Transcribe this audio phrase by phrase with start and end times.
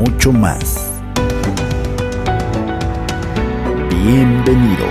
[0.00, 0.90] mucho más.
[3.90, 4.88] Bienvenidos.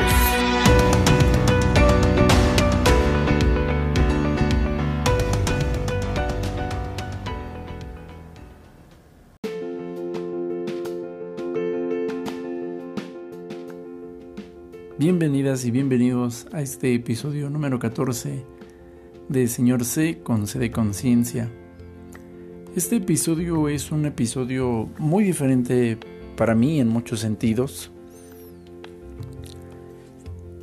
[14.99, 18.45] Bienvenidas y bienvenidos a este episodio número 14
[19.27, 21.49] de Señor C con C de Conciencia.
[22.75, 25.97] Este episodio es un episodio muy diferente
[26.37, 27.91] para mí en muchos sentidos.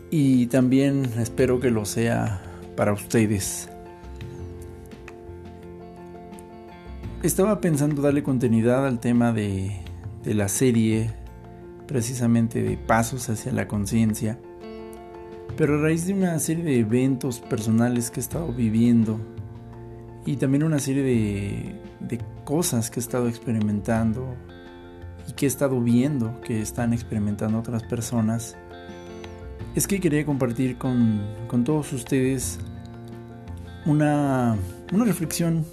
[0.09, 2.43] Y también espero que lo sea
[2.77, 3.69] para ustedes.
[7.25, 9.73] Estaba pensando darle continuidad al tema de,
[10.25, 11.11] la serie,
[11.89, 14.39] precisamente de Pasos hacia la Conciencia,
[15.57, 19.19] pero a raíz de una serie de eventos personales que he estado viviendo
[20.27, 24.37] y también una serie de, cosas que he estado experimentando
[25.29, 28.57] y que he estado viendo que están experimentando otras personas,
[29.75, 32.59] es que quería compartir con, con todos ustedes
[33.85, 34.57] una,
[34.93, 35.65] una reflexión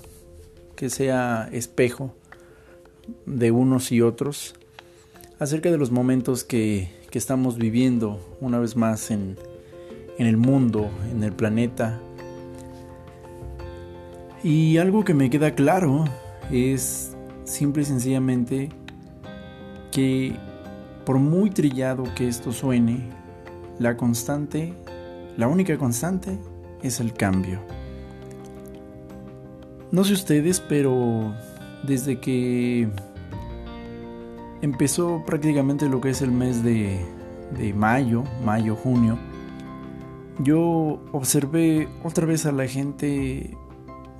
[0.75, 2.15] que sea espejo
[3.25, 4.55] de unos y otros
[5.39, 9.37] acerca de los momentos que, que estamos viviendo una vez más en,
[10.17, 11.99] en el mundo, en el planeta,
[14.43, 16.05] y algo que me queda claro
[16.51, 18.69] es simple y sencillamente
[19.91, 20.35] que
[21.05, 23.09] por muy trillado que esto suene,
[23.79, 24.73] la constante,
[25.37, 26.37] la única constante
[26.81, 27.59] es el cambio.
[29.91, 31.33] No sé ustedes, pero
[31.83, 32.89] desde que
[34.61, 36.99] empezó prácticamente lo que es el mes de,
[37.57, 39.17] de mayo, mayo, junio,
[40.39, 43.55] yo observé otra vez a la gente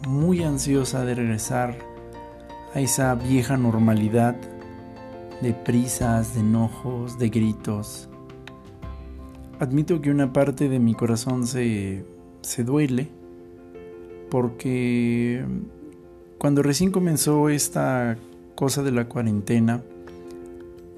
[0.08, 1.78] muy ansiosa de regresar
[2.74, 4.36] a esa vieja normalidad
[5.42, 8.10] de prisas, de enojos, de gritos.
[9.60, 12.06] Admito que una parte de mi corazón se,
[12.42, 13.10] se duele
[14.30, 15.46] porque
[16.38, 18.18] cuando recién comenzó esta
[18.56, 19.84] cosa de la cuarentena,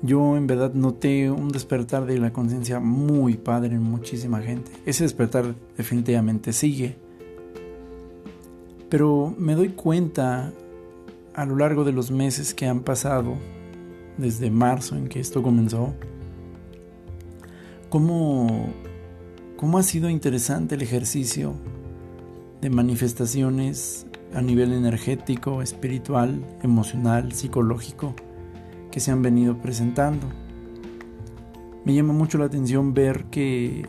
[0.02, 4.72] yo en verdad noté un despertar de la conciencia muy padre en muchísima gente.
[4.86, 6.96] Ese despertar definitivamente sigue
[8.90, 10.52] pero me doy cuenta
[11.34, 13.36] a lo largo de los meses que han pasado,
[14.18, 15.94] desde marzo en que esto comenzó,
[17.90, 18.70] cómo,
[19.58, 21.54] cómo ha sido interesante el ejercicio
[22.62, 28.16] de manifestaciones a nivel energético, espiritual, emocional, psicológico
[28.92, 30.28] que se han venido presentando.
[31.84, 33.86] Me llama mucho la atención ver que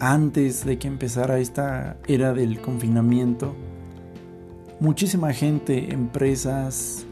[0.00, 3.54] antes de que empezara esta era del confinamiento,
[4.80, 7.06] muchísima gente, empresas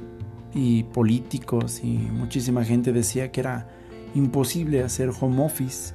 [0.55, 3.69] y políticos y muchísima gente decía que era
[4.15, 5.95] imposible hacer home office.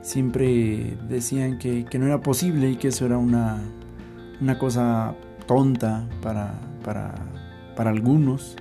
[0.00, 3.60] Siempre decían que, no era posible y que eso era una,
[4.40, 7.14] una cosa tonta para, para,
[7.74, 8.56] para algunos.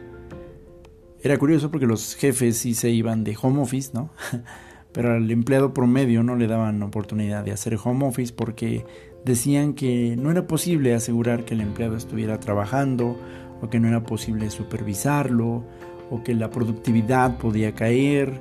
[1.22, 4.10] Era curioso porque los jefes sí se iban de home office, ¿no?
[4.94, 8.86] pero al empleado promedio no le daban oportunidad de hacer home office porque
[9.26, 13.18] decían que no era posible asegurar que el empleado estuviera trabajando
[13.62, 15.64] o que no era posible supervisarlo
[16.12, 18.40] o que la productividad podía caer,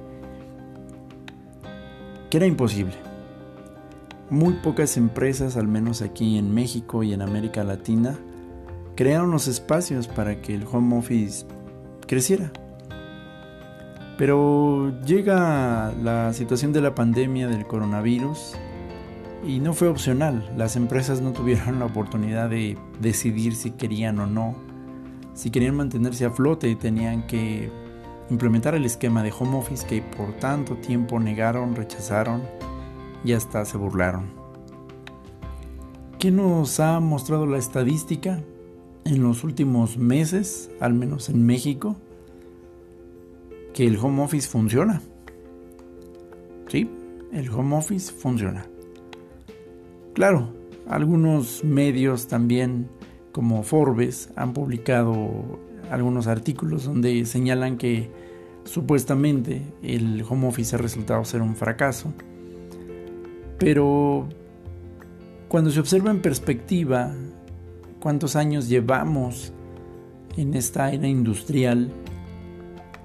[2.29, 2.95] que era imposible.
[4.29, 8.19] Muy pocas empresas, al menos aquí en México y en América Latina,
[8.95, 11.47] crearon los espacios para que el home office
[12.07, 12.53] creciera.
[14.23, 18.53] Pero llega la situación de la pandemia del coronavirus
[19.45, 20.49] y no fue opcional.
[20.57, 24.55] Las empresas no tuvieron la oportunidad de decidir si querían o no.
[25.35, 27.69] Si querían mantenerse a flote tenían que
[28.31, 32.43] implementar el esquema de home office que por tanto tiempo negaron, rechazaron
[33.25, 34.31] y hasta se burlaron.
[36.21, 38.41] ¿Qué nos ha mostrado la estadística
[39.05, 41.97] en los últimos meses, al menos en México?
[43.75, 45.01] Que el home office funciona.
[46.69, 46.91] Sí,
[47.33, 48.67] el home office funciona.
[50.15, 50.53] Claro,
[50.89, 52.89] algunos medios también
[53.33, 55.59] como Forbes han publicado
[55.91, 58.11] algunos artículos donde señalan que
[58.65, 62.13] supuestamente el home office ha resultado ser un fracaso.
[63.59, 64.29] Pero
[65.49, 67.15] cuando se observa en perspectiva
[68.01, 69.53] cuántos años llevamos
[70.37, 71.93] en esta era industrial,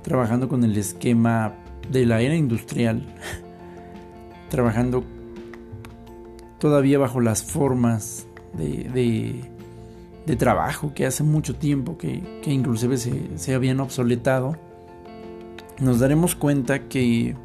[0.07, 1.53] trabajando con el esquema
[1.91, 3.05] de la era industrial,
[4.49, 5.03] trabajando
[6.59, 9.43] todavía bajo las formas de,
[10.37, 14.55] trabajo que hace mucho tiempo que, que inclusive se, se habían obsoletado,
[15.81, 17.35] nos daremos cuenta que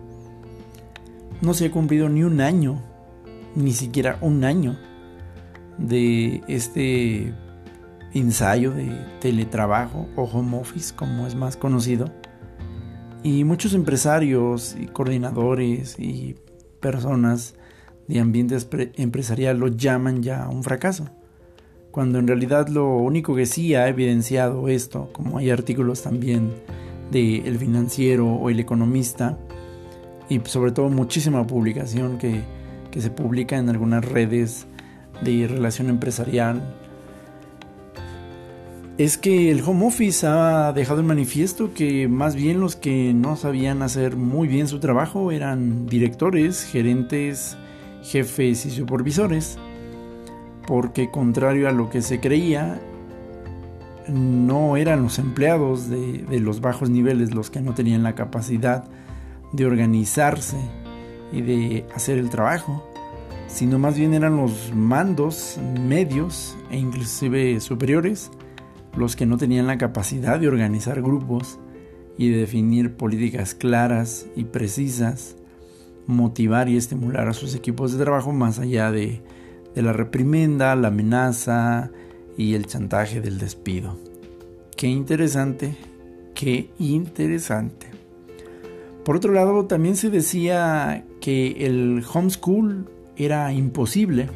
[1.40, 2.80] no se ha cumplido ni un año,
[3.56, 4.78] ni siquiera un año
[5.78, 7.34] de este
[8.14, 8.88] ensayo de
[9.20, 12.21] teletrabajo o home office, como es más conocido.
[13.24, 16.34] Y muchos empresarios y coordinadores y
[16.80, 17.54] personas
[18.08, 18.56] de ambiente
[18.96, 21.08] empresarial lo llaman ya un fracaso.
[21.92, 26.52] Cuando en realidad lo único que sí ha evidenciado esto, como hay artículos también
[27.12, 29.38] de El Financiero o El Economista,
[30.28, 32.40] y sobre todo muchísima publicación que,
[32.90, 34.66] que se publica en algunas redes
[35.22, 36.81] de relación empresarial,
[39.02, 43.34] es que el home office ha dejado en manifiesto que más bien los que no
[43.34, 47.56] sabían hacer muy bien su trabajo eran directores, gerentes,
[48.04, 49.58] jefes y supervisores,
[50.68, 52.80] porque contrario a lo que se creía,
[54.06, 58.84] no eran los empleados de, de los bajos niveles los que no tenían la capacidad
[59.50, 60.58] de organizarse
[61.32, 62.88] y de hacer el trabajo,
[63.48, 68.30] sino más bien eran los mandos medios e inclusive superiores
[68.96, 71.58] los que no tenían la capacidad de organizar grupos
[72.18, 75.36] y de definir políticas claras y precisas,
[76.06, 79.22] motivar y estimular a sus equipos de trabajo más allá de,
[79.74, 81.90] la reprimenda, la amenaza
[82.36, 83.98] y el chantaje del despido.
[84.76, 85.76] Qué interesante,
[86.34, 87.86] qué interesante.
[89.04, 94.28] Por otro lado, también se decía que el homeschool era imposible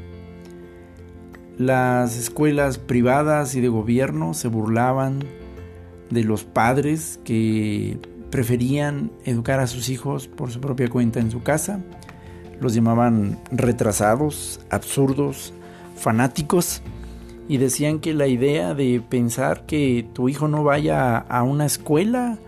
[1.59, 5.21] las escuelas privadas y de gobierno se burlaban
[6.11, 7.99] de los padres que
[8.31, 11.81] preferían educar a sus hijos por su propia cuenta en su casa.
[12.61, 15.55] Los llamaban retrasados, absurdos,
[15.97, 16.83] fanáticos
[17.49, 22.39] y decían que la idea de pensar que tu hijo no vaya a una escuela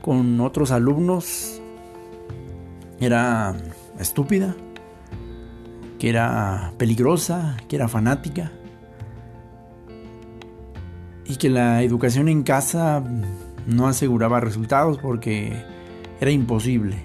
[0.00, 1.60] con otros alumnos
[3.00, 3.56] era
[3.98, 4.54] estúpida
[5.98, 8.52] que era peligrosa, que era fanática
[11.26, 13.02] y que la educación en casa
[13.66, 15.52] no aseguraba resultados porque
[16.20, 16.96] era imposible.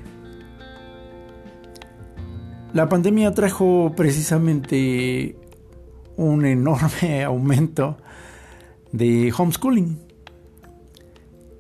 [2.73, 5.35] La pandemia trajo precisamente
[6.17, 7.97] un enorme aumento
[8.91, 9.99] de homeschooling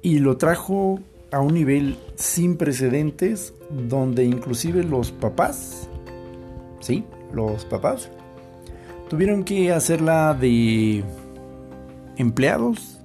[0.01, 0.99] y lo trajo
[1.31, 5.89] a un nivel sin precedentes donde inclusive los papás,
[6.79, 8.09] sí, los papás,
[9.09, 11.03] tuvieron que hacerla de
[12.17, 12.99] empleados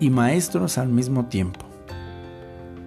[0.00, 1.60] y maestros al mismo tiempo.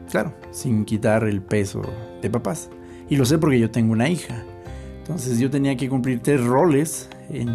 [0.10, 1.82] Claro, sin quitar el peso
[2.22, 2.70] de papás.
[3.10, 4.44] Y lo sé porque yo tengo una hija.
[5.00, 7.50] Entonces yo tenía que cumplir tres roles en,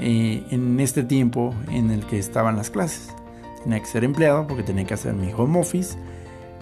[0.00, 3.08] eh, en este tiempo en el que estaban las clases.
[3.62, 5.96] Tenía que ser empleado porque tenía que hacer mi home office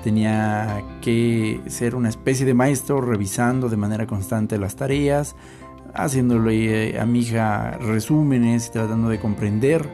[0.05, 5.35] tenía que ser una especie de maestro revisando de manera constante las tareas,
[5.95, 9.89] haciéndole eh, a mi hija resúmenes tratando de comprender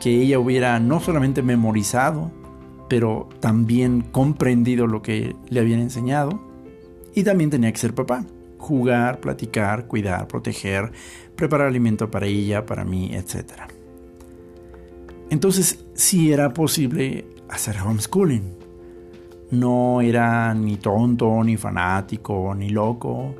[0.00, 2.30] que ella hubiera no solamente memorizado,
[2.88, 6.40] pero también comprendido lo que le habían enseñado.
[7.14, 8.24] Y también tenía que ser papá,
[8.56, 10.90] jugar, platicar, cuidar, proteger,
[11.36, 13.44] preparar alimento para ella, para mí, etc.
[15.28, 18.61] Entonces sí era posible hacer homeschooling
[19.52, 23.34] no era ni tonto, ni fanático, ni loco,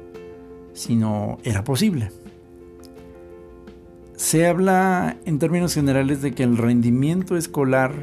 [0.75, 2.11] sino era posible.
[4.14, 7.95] Se habla en términos generales de que el rendimiento escolar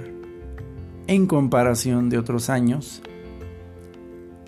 [1.08, 3.02] en comparación de otros años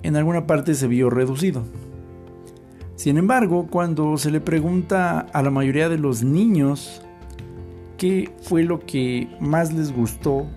[0.03, 1.63] en alguna parte se vio reducido.
[2.96, 7.03] Sin embargo, cuando se le pregunta a la mayoría de los niños
[7.98, 10.48] qué fue lo que más les gustó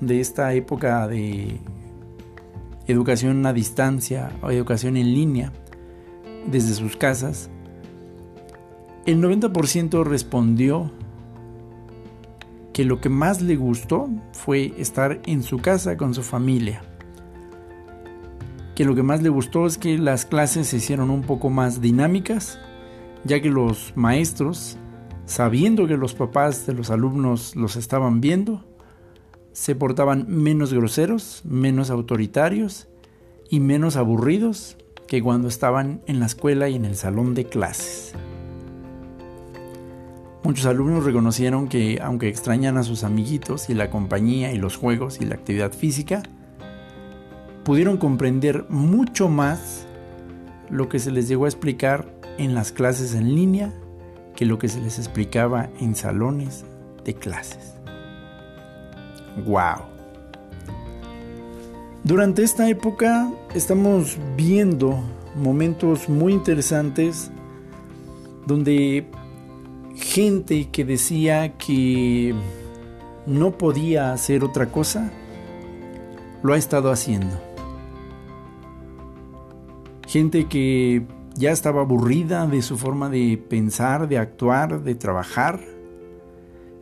[0.00, 1.58] de esta época de
[2.86, 5.52] educación a distancia o educación en línea
[6.46, 7.50] desde sus casas,
[9.06, 10.90] el 90% respondió
[12.72, 16.82] que lo que más le gustó fue estar en su casa con su familia.
[18.74, 21.80] Que lo que más le gustó es que las clases se hicieron un poco más
[21.80, 22.58] dinámicas,
[23.24, 24.76] ya que los maestros,
[25.24, 28.64] sabiendo que los papás de los alumnos los estaban viendo,
[29.56, 32.88] se portaban menos groseros, menos autoritarios
[33.48, 34.76] y menos aburridos
[35.08, 38.12] que cuando estaban en la escuela y en el salón de clases.
[40.44, 45.22] Muchos alumnos reconocieron que, aunque extrañan a sus amiguitos y la compañía y los juegos
[45.22, 46.22] y la actividad física,
[47.64, 49.86] pudieron comprender mucho más
[50.68, 53.72] lo que se les llegó a explicar en las clases en línea
[54.36, 56.66] que lo que se les explicaba en salones
[57.06, 57.75] de clases.
[59.44, 59.96] ¡Wow!
[62.04, 65.02] Durante esta época estamos viendo
[65.34, 67.30] momentos muy interesantes
[68.46, 69.06] donde
[69.96, 72.34] gente que decía que
[73.26, 75.10] no podía hacer otra cosa,
[76.42, 77.40] lo ha estado haciendo.
[80.06, 85.60] Gente que ya estaba aburrida de su forma de pensar, de actuar, de trabajar,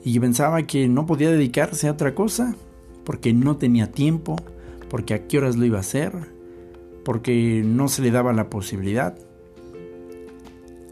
[0.05, 2.55] y pensaba que no podía dedicarse a otra cosa,
[3.05, 4.37] porque no tenía tiempo,
[4.91, 6.13] porque a qué horas lo iba a hacer,
[7.05, 9.17] porque no se le daba la posibilidad,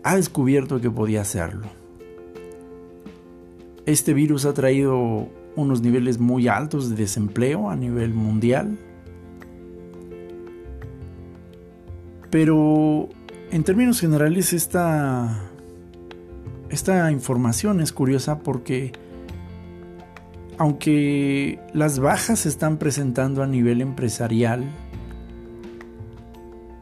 [0.02, 1.66] ha descubierto que podía hacerlo.
[3.84, 8.78] Este virus ha traído unos niveles muy altos de desempleo a nivel mundial,
[12.30, 13.10] pero
[13.50, 15.51] en términos generales esta,
[16.72, 18.92] esta información es curiosa porque
[20.56, 24.64] aunque las bajas se están presentando a nivel empresarial,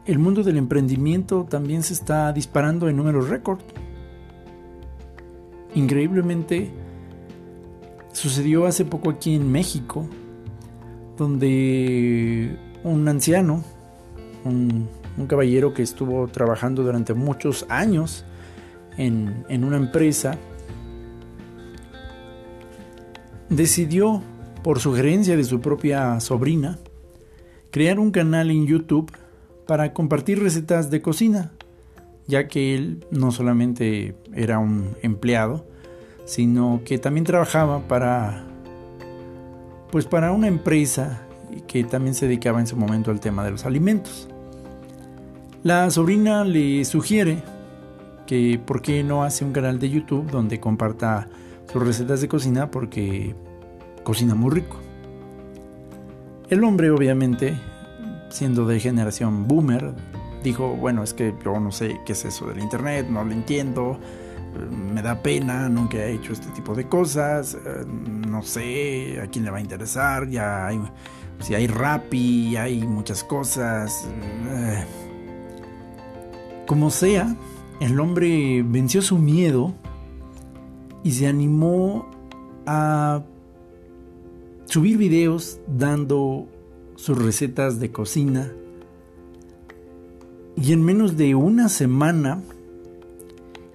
[0.05, 3.59] el mundo del emprendimiento también se está disparando en números récord.
[5.75, 6.71] Increíblemente,
[8.13, 10.07] sucedió hace poco aquí en México,
[11.17, 13.63] donde un anciano,
[14.43, 14.87] un,
[15.27, 18.25] caballero que estuvo trabajando durante muchos años
[18.97, 20.37] en, una empresa,
[23.49, 24.21] decidió,
[24.63, 26.79] por sugerencia de su propia sobrina,
[27.71, 29.11] crear un canal en YouTube
[29.65, 31.51] para compartir recetas de cocina,
[32.27, 35.65] ya que él no solamente era un empleado,
[36.25, 38.45] sino que también trabajaba para
[39.91, 41.27] pues para una empresa
[41.67, 44.29] que también se dedicaba en su momento al tema de los alimentos.
[45.63, 47.43] La sobrina le sugiere
[48.65, 51.27] por qué no hace un canal de YouTube donde comparta
[51.71, 53.35] sus recetas de cocina porque
[54.03, 54.77] cocina muy rico.
[56.49, 57.57] El hombre obviamente,
[58.29, 59.93] siendo de generación boomer,
[60.43, 63.99] dijo, bueno, es que yo no sé qué es eso del internet, no lo entiendo,
[64.93, 69.51] me da pena, nunca he hecho este tipo de cosas, no sé a quién le
[69.51, 70.81] va a interesar, ya hay,
[71.39, 74.07] si hay Rappi, hay muchas cosas.
[74.49, 74.85] Eh.
[76.67, 77.35] Como sea,
[77.81, 79.73] el hombre venció su miedo
[81.03, 82.05] y se animó
[82.67, 83.23] a
[84.65, 86.47] subir videos dando
[86.95, 88.53] sus recetas de cocina.
[90.55, 92.43] Y en menos de una semana,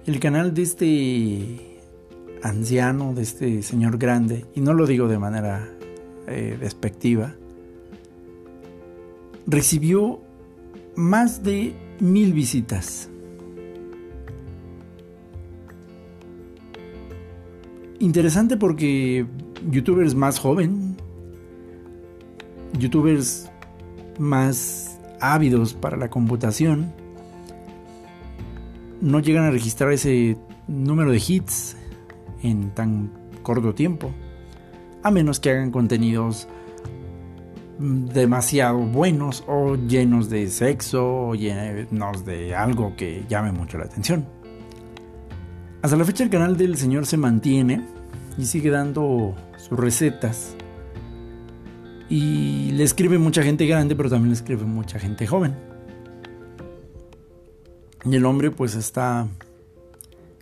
[0.05, 1.79] el canal de este
[2.43, 5.69] anciano, de este señor grande, y no lo digo de manera
[6.27, 7.35] eh, despectiva,
[9.45, 10.21] recibió
[10.95, 13.09] más de mil visitas.
[17.99, 19.25] Interesante porque
[19.71, 20.95] youtubers más joven,
[22.77, 23.49] youtubers
[24.19, 26.93] más ávidos para la computación,
[29.01, 30.37] no llegan a registrar ese
[30.67, 31.75] número de hits
[32.43, 33.11] en tan
[33.41, 34.11] corto tiempo,
[35.01, 36.47] a menos que hagan contenidos
[37.79, 44.36] demasiado buenos o llenos de sexo o llenos de algo que llame mucho la atención.
[45.87, 47.81] Hasta la fecha el canal del señor se mantiene
[48.37, 50.53] y sigue dando sus recetas.
[52.09, 55.55] Y le escribe mucha gente grande, pero también le escribe mucha gente joven.
[58.03, 59.29] Y el hombre pues está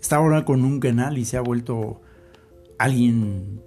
[0.01, 2.01] está ahora con un canal y se ha vuelto
[2.79, 3.61] alguien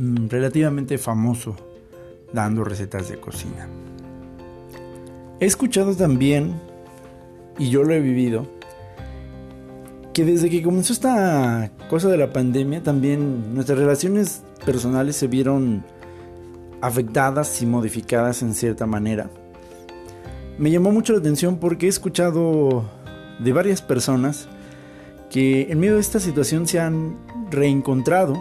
[0.00, 1.56] mm, relativamente famoso
[2.32, 3.66] dando recetas de cocina.
[5.40, 6.54] He escuchado también,
[7.58, 8.46] y yo lo he vivido,
[10.14, 15.84] que desde que comenzó esta cosa de la pandemia, también nuestras relaciones personales se vieron
[16.80, 19.28] afectadas y modificadas en cierta manera.
[20.56, 22.84] Me llamó mucho la atención porque he escuchado
[23.40, 24.48] de varias personas
[25.30, 27.16] que en medio de esta situación se han
[27.50, 28.40] reencontrado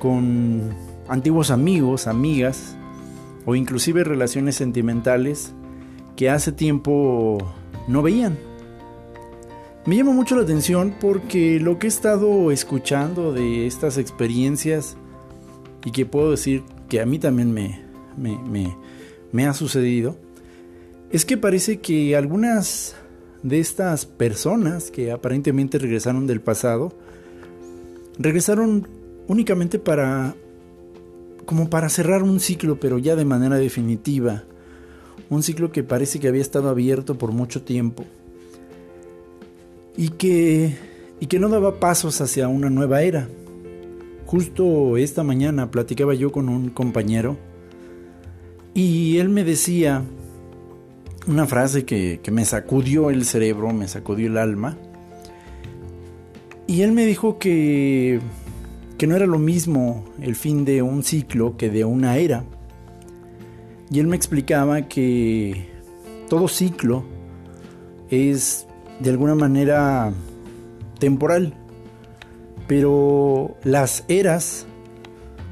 [0.00, 0.74] con
[1.08, 2.76] antiguos amigos, amigas
[3.46, 5.52] o inclusive relaciones sentimentales
[6.16, 7.38] que hace tiempo
[7.86, 8.36] no veían.
[9.86, 14.96] Me llama mucho la atención porque lo que he estado escuchando de estas experiencias
[15.84, 20.16] y que puedo decir que a mí también me, ha sucedido,
[21.10, 22.96] es que parece que algunas
[23.42, 26.94] de estas personas que aparentemente regresaron del pasado,
[28.18, 28.88] regresaron
[29.28, 30.34] únicamente para
[31.44, 34.44] como para cerrar un ciclo, pero ya de manera definitiva.
[35.28, 38.06] Un ciclo que parece que había estado abierto por mucho tiempo.
[39.96, 40.76] Y que,
[41.20, 43.28] y que no daba pasos hacia una nueva era.
[44.26, 47.36] Justo esta mañana platicaba yo con un compañero
[48.72, 50.02] y él me decía
[51.28, 54.76] una frase que, que me sacudió el cerebro, me sacudió el alma.
[56.66, 58.20] Y él me dijo que
[58.98, 62.44] que no era lo mismo el fin de un ciclo que de una era.
[63.90, 65.68] Y él me explicaba que
[66.28, 67.04] todo ciclo
[68.10, 68.63] es
[69.00, 70.12] de alguna manera
[70.98, 71.54] temporal,
[72.66, 74.66] pero las eras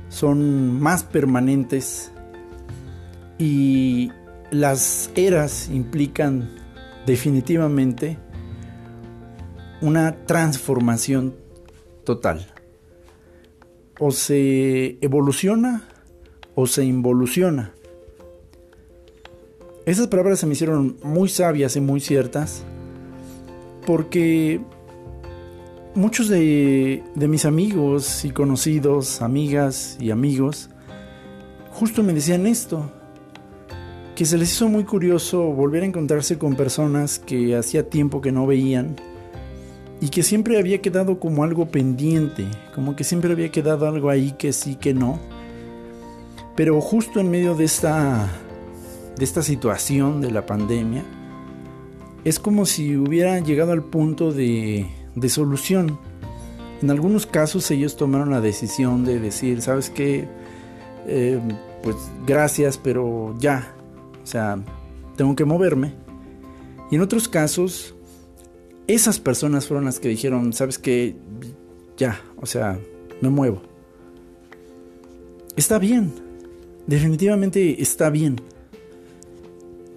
[0.08, 2.12] son más permanentes
[3.38, 4.10] y
[4.50, 6.50] las eras implican
[7.06, 8.18] definitivamente
[9.80, 11.34] una transformación
[12.04, 12.46] total.
[13.98, 15.88] O se evoluciona
[16.54, 17.72] o se involuciona.
[19.84, 22.64] Esas palabras se me hicieron muy sabias y muy ciertas
[23.86, 24.60] porque
[25.94, 30.70] muchos de, mis amigos y conocidos, amigas y amigos,
[31.70, 32.90] justo me decían esto,
[34.14, 38.32] que se les hizo muy curioso volver a encontrarse con personas que hacía tiempo que
[38.32, 38.96] no veían
[40.00, 44.32] y que siempre había quedado como algo pendiente, como que siempre había quedado algo ahí
[44.32, 45.18] que sí, que no.
[46.56, 48.28] Pero justo en medio de esta,
[49.16, 51.04] de esta situación de la pandemia,
[52.24, 55.98] es como si hubiera llegado al punto de, de solución.
[56.80, 60.26] En algunos casos ellos tomaron la decisión de decir, ¿sabes qué?
[61.06, 61.40] Eh,
[61.82, 61.96] pues
[62.26, 63.74] gracias, pero ya.
[64.22, 64.58] O sea,
[65.16, 65.92] tengo que moverme.
[66.90, 67.94] Y en otros casos
[68.86, 71.16] esas personas fueron las que dijeron, sabes que
[71.96, 72.78] ya, o sea,
[73.20, 73.62] me muevo.
[75.56, 76.12] Está bien,
[76.86, 78.40] definitivamente está bien.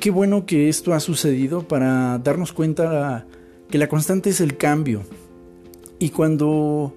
[0.06, 3.26] Qué bueno que esto ha sucedido para darnos cuenta
[3.72, 5.02] que la constante es el cambio.
[5.98, 6.94] Y cuando,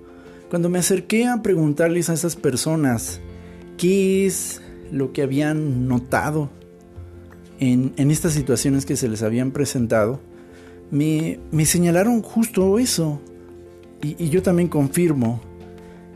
[0.50, 3.22] cuando me acerqué a preguntarles a esas personas
[3.78, 4.60] qué es
[4.92, 6.50] lo que habían notado
[7.58, 10.20] en, en estas situaciones que se les habían presentado,
[10.90, 13.22] me, señalaron justo eso.
[14.02, 15.40] Y, yo también confirmo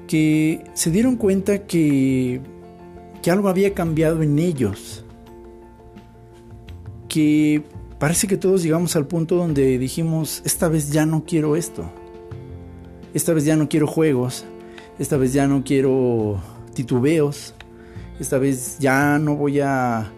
[0.06, 2.42] que se dieron cuenta que,
[3.22, 5.01] que algo había cambiado en ellos.
[7.12, 7.62] Que
[7.98, 11.84] parece que todos llegamos al punto donde dijimos, esta vez ya no quiero esto.
[13.12, 14.46] Esta vez ya no quiero juegos.
[14.98, 16.40] Esta vez ya no quiero
[16.72, 17.54] titubeos.
[18.18, 20.10] Esta vez ya no voy a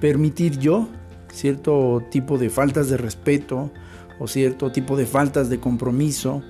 [0.00, 0.88] permitir yo
[1.32, 3.72] cierto tipo de faltas de respeto
[4.20, 6.42] o cierto tipo de faltas de compromiso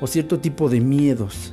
[0.00, 1.52] o cierto tipo de miedos.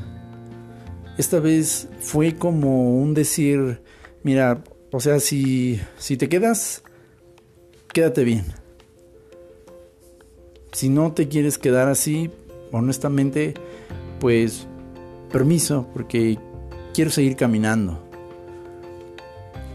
[1.20, 3.84] Esta vez fue como un decir,
[4.24, 6.82] mira, o sea, si, si te quedas,
[7.94, 8.46] quédate bien.
[10.72, 12.30] Si no te quieres quedar así,
[12.72, 13.54] honestamente,
[14.20, 14.68] pues
[15.32, 16.38] permiso, porque
[16.94, 18.04] quiero seguir caminando.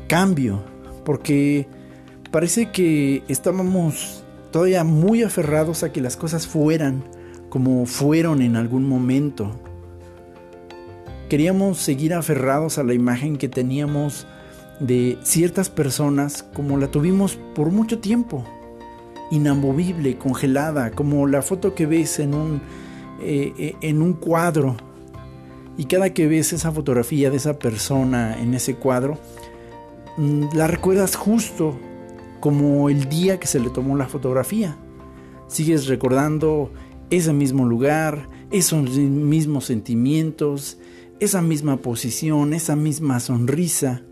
[0.08, 0.62] Cambio,
[1.04, 1.66] porque
[2.30, 7.04] parece que estábamos todavía muy aferrados a que las cosas fueran
[7.48, 9.50] como fueron en algún momento.
[11.28, 14.26] Queríamos seguir aferrados a la imagen que teníamos
[14.80, 18.44] de ciertas personas como la tuvimos por mucho tiempo,
[19.30, 22.60] inamovible, congelada, como la foto que ves en un,
[23.20, 24.76] eh, eh, en un cuadro.
[25.76, 29.18] Y cada que ves esa fotografía de esa persona en ese cuadro,
[30.16, 31.76] mm, la recuerdas justo
[32.40, 34.76] como el día que se le tomó la fotografía.
[35.48, 36.70] Sigues recordando
[37.10, 40.78] ese mismo lugar, esos mismos sentimientos,
[41.20, 44.02] esa misma posición, esa misma sonrisa.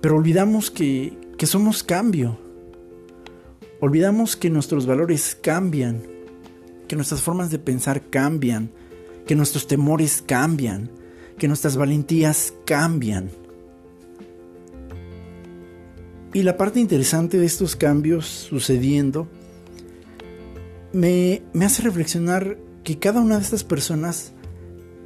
[0.00, 2.38] Pero olvidamos que, que somos cambio.
[3.80, 6.02] Olvidamos que nuestros valores cambian,
[6.88, 8.70] que nuestras formas de pensar cambian,
[9.26, 10.90] que nuestros temores cambian,
[11.38, 13.30] que nuestras valentías cambian.
[16.32, 19.26] Y la parte interesante de estos cambios sucediendo
[20.92, 24.32] me, hace reflexionar que cada una de estas personas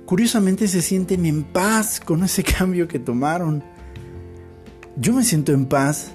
[0.07, 3.65] curiosamente se sienten en paz con ese cambio que tomaron.
[4.97, 6.13] Yo me siento en paz.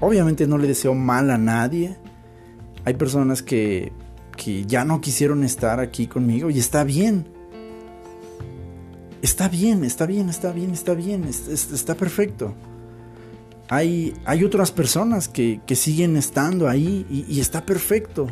[0.00, 1.96] Obviamente no le deseo mal a nadie.
[2.84, 3.92] Hay personas que,
[4.40, 7.26] que ya no quisieron estar aquí conmigo y está bien.
[9.20, 12.54] está bien, está bien, está bien, está bien, está, perfecto.
[13.68, 18.28] Hay, hay, otras personas que, siguen estando ahí y, está perfecto.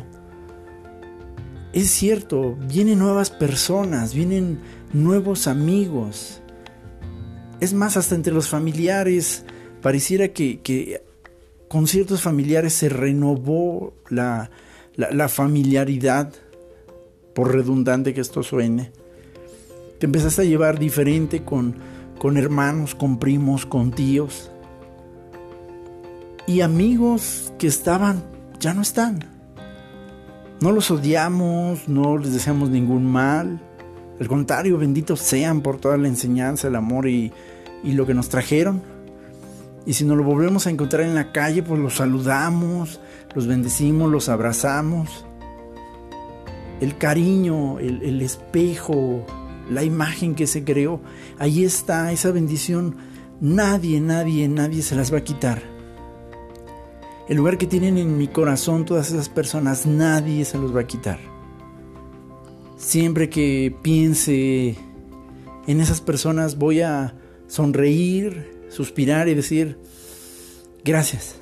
[1.73, 4.59] Es cierto, vienen nuevas personas, vienen
[4.91, 6.41] nuevos amigos.
[7.59, 9.45] Es más, hasta entre los familiares,
[9.81, 11.01] pareciera que,
[11.67, 14.49] con ciertos familiares se renovó la,
[15.29, 16.33] familiaridad,
[17.33, 18.91] por redundante que esto suene.
[19.99, 21.75] Te empezaste a llevar diferente con,
[22.37, 24.51] hermanos, con primos, con tíos.
[26.47, 28.23] Y amigos que estaban,
[28.59, 29.19] ya no están.
[30.61, 33.61] No los odiamos, no les deseamos ningún mal.
[34.19, 37.31] Al contrario, benditos sean por toda la enseñanza, el amor y
[37.83, 38.81] lo que nos trajeron.
[39.89, 42.99] Y si nos lo volvemos a encontrar en la calle, pues los saludamos,
[43.33, 45.25] los bendecimos, los abrazamos.
[46.79, 49.25] El cariño, el, el espejo,
[49.67, 51.01] la imagen que se creó,
[51.39, 52.97] ahí está esa bendición.
[53.41, 55.59] Nadie, nadie, nadie se las va a quitar.
[57.27, 60.87] El lugar que tienen en mi corazón todas esas personas, nadie se los va a
[60.87, 61.17] quitar.
[62.77, 64.77] Siempre que piense
[65.65, 67.15] en esas personas voy a
[67.47, 69.77] sonreír, suspirar y decir,
[70.83, 71.35] gracias.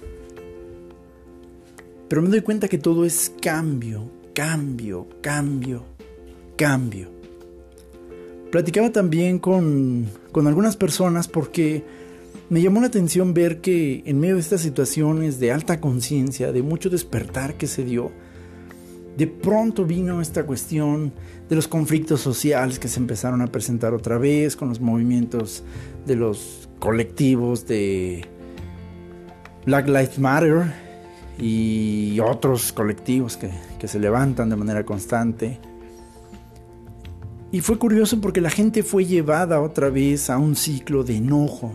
[2.08, 5.84] Pero me doy cuenta que todo es cambio, cambio, cambio,
[6.56, 7.10] cambio.
[8.52, 11.84] Platicaba también con, algunas personas porque
[12.50, 16.64] me llamó la atención ver que en medio de estas situaciones de alta conciencia, de
[16.64, 18.12] mucho despertar que se dio,
[19.18, 21.12] de pronto vino esta cuestión
[21.50, 25.64] de los conflictos sociales que se empezaron a presentar otra vez con los movimientos
[26.06, 28.26] de los colectivos de
[29.66, 30.74] Black Lives Matter
[31.40, 35.60] y otros colectivos que, que se levantan de manera constante.
[37.52, 41.74] Y fue curioso porque la gente fue llevada otra vez a un ciclo de enojo,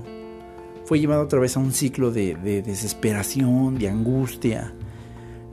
[0.85, 4.75] fue llevada otra vez a un ciclo de, desesperación, de angustia.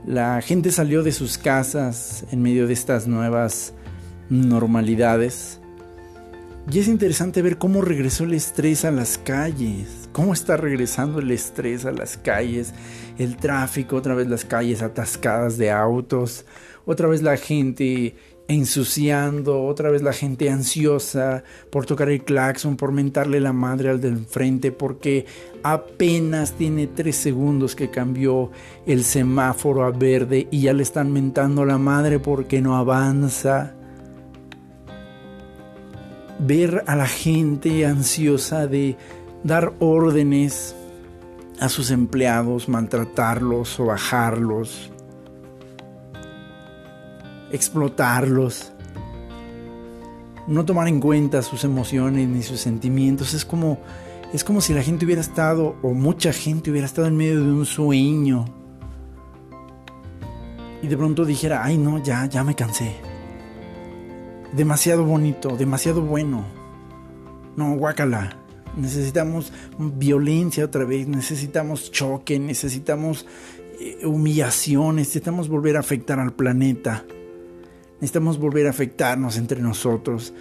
[0.05, 3.73] La gente salió de sus casas en medio de estas nuevas
[4.29, 5.61] normalidades.
[6.71, 11.31] Y es interesante ver cómo regresó el estrés a las calles, cómo está regresando el
[11.31, 12.75] estrés a las calles,
[13.17, 16.45] el tráfico, otra vez las calles atascadas de autos,
[16.85, 18.15] otra vez la gente
[18.47, 23.99] ensuciando, otra vez la gente ansiosa por tocar el claxon, por mentarle la madre al
[23.99, 25.25] del frente, porque
[25.63, 28.51] apenas tiene tres segundos que cambió
[28.85, 33.78] el semáforo a verde y ya le están mentando la madre porque no avanza.
[36.39, 38.97] Ver a la gente ansiosa de
[39.43, 40.75] dar órdenes
[41.59, 44.91] a sus empleados, maltratarlos o bajarlos
[47.51, 48.71] explotarlos,
[50.47, 53.33] no tomar en cuenta sus emociones ni sus sentimientos.
[53.33, 53.79] Es como,
[54.33, 57.51] es como si la gente hubiera estado, o mucha gente hubiera estado en medio de
[57.51, 58.45] un sueño.
[60.81, 62.95] Y de pronto dijera, ay no, ya, ya me cansé.
[64.53, 66.45] Demasiado bonito, demasiado bueno.
[67.55, 68.37] No, guácala.
[68.75, 73.25] Necesitamos violencia otra vez, necesitamos choque, necesitamos
[73.79, 77.05] eh, humillación, necesitamos volver a afectar al planeta.
[77.95, 80.33] Necesitamos volver a afectarnos entre nosotros.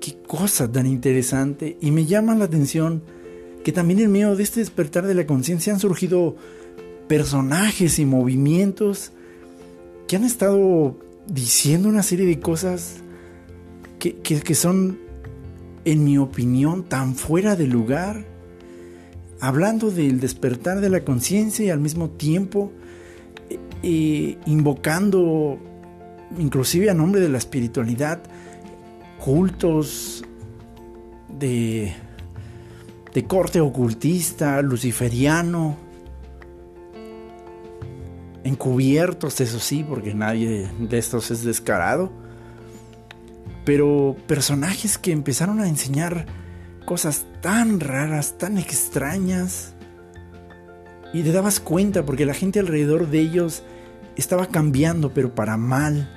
[0.00, 1.76] Qué cosa tan interesante.
[1.80, 3.02] Y me llama la atención
[3.62, 6.36] que también en medio de este despertar de la conciencia han surgido
[7.08, 9.12] personajes y movimientos
[10.08, 10.96] que han estado
[11.30, 12.96] diciendo una serie de cosas
[13.98, 14.98] que, que son,
[15.84, 18.26] en mi opinión, tan fuera de lugar.
[19.40, 22.72] Hablando del despertar de la conciencia y al mismo tiempo
[23.82, 25.58] eh, invocando
[26.38, 28.20] inclusive a nombre de la espiritualidad,
[29.24, 30.24] cultos
[31.38, 31.94] de,
[33.14, 35.76] de corte ocultista, luciferiano,
[38.44, 42.12] encubiertos, eso sí, porque nadie de estos es descarado,
[43.64, 46.26] pero personajes que empezaron a enseñar
[46.86, 49.74] cosas tan raras, tan extrañas,
[51.12, 53.62] y te dabas cuenta porque la gente alrededor de ellos
[54.16, 56.08] estaba cambiando, pero para mal.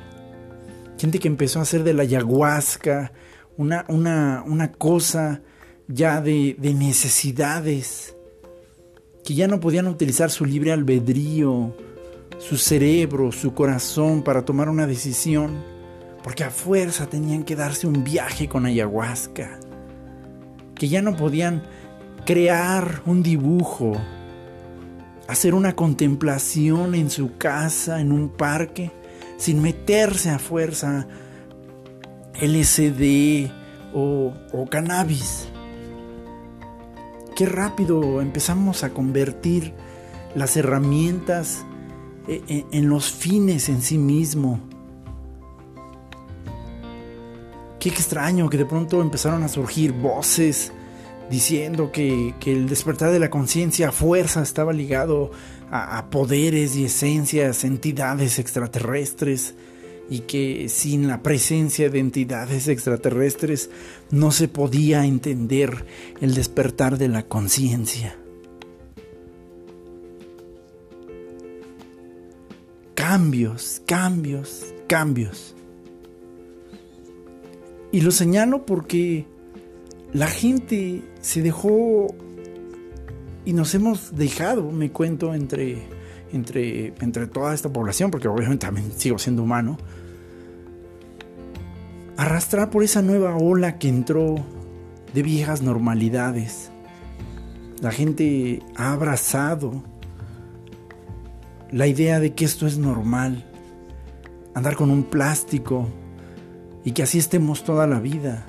[1.00, 3.12] Gente que empezó a hacer de la ayahuasca
[3.58, 5.42] una, una, cosa
[5.88, 8.16] ya de, de necesidades,
[9.24, 11.76] que ya no podían utilizar su libre albedrío,
[12.48, 15.64] su cerebro, su corazón para tomar una decisión,
[16.24, 19.60] porque a fuerza tenían que darse un viaje con ayahuasca,
[20.76, 21.64] que ya no podían
[22.26, 23.94] crear un dibujo,
[25.30, 28.92] hacer una contemplación en su casa, en un parque,
[29.38, 31.08] sin meterse a fuerza
[32.42, 33.50] LSD
[33.94, 34.34] o,
[34.70, 35.48] cannabis.
[37.38, 39.74] Qué rápido empezamos a convertir
[40.36, 41.66] las herramientas
[42.28, 44.60] en, e, en los fines en sí mismo.
[47.80, 50.72] Qué extraño que de pronto empezaron a surgir voces
[51.30, 55.32] diciendo que, el despertar de la conciencia a fuerza estaba ligado
[55.72, 59.56] a, poderes y esencias, entidades extraterrestres,
[60.10, 63.70] y que sin la presencia de entidades extraterrestres
[64.12, 65.86] no se podía entender
[66.22, 68.16] el despertar de la conciencia.
[73.06, 75.54] Cambios, cambios, cambios.
[77.92, 79.28] Y lo señalo porque
[80.14, 82.16] la gente se dejó
[83.44, 85.80] y nos hemos dejado, me cuento, entre,
[86.32, 89.78] entre, entre toda esta población, porque obviamente también sigo siendo humano,
[92.16, 94.36] arrastrar por esa nueva ola que entró
[95.14, 96.72] de viejas normalidades.
[97.82, 99.84] La gente ha abrazado
[101.74, 103.44] la idea de que esto es normal,
[104.54, 105.90] andar con un plástico
[106.86, 108.46] y que así estemos toda la vida.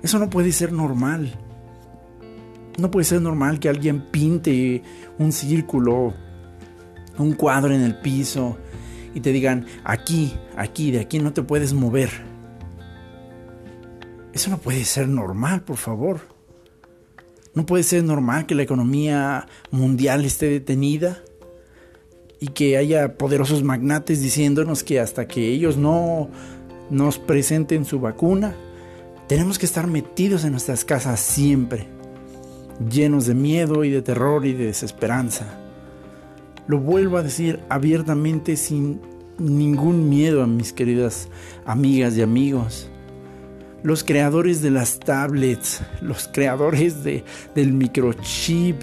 [0.00, 1.34] Eso no puede ser normal.
[2.78, 4.82] No puede ser normal que alguien pinte
[5.18, 6.14] un círculo,
[7.18, 8.56] un cuadro en el piso
[9.12, 12.10] y te digan, aquí, aquí, de aquí no te puedes mover.
[14.32, 16.20] Eso no puede ser normal, por favor.
[17.54, 21.22] No puede ser normal que la economía mundial esté detenida
[22.38, 26.30] y que haya poderosos magnates diciéndonos que hasta que ellos no
[26.90, 28.54] nos presenten su vacuna,
[29.28, 31.86] tenemos que estar metidos en nuestras casas siempre,
[32.90, 35.46] llenos de miedo y de terror y de desesperanza.
[36.66, 39.00] Lo vuelvo a decir abiertamente sin
[39.38, 41.28] ningún miedo a mis queridas
[41.64, 42.89] amigas y amigos.
[43.82, 48.76] Los creadores de las tablets, los creadores de, del microchip,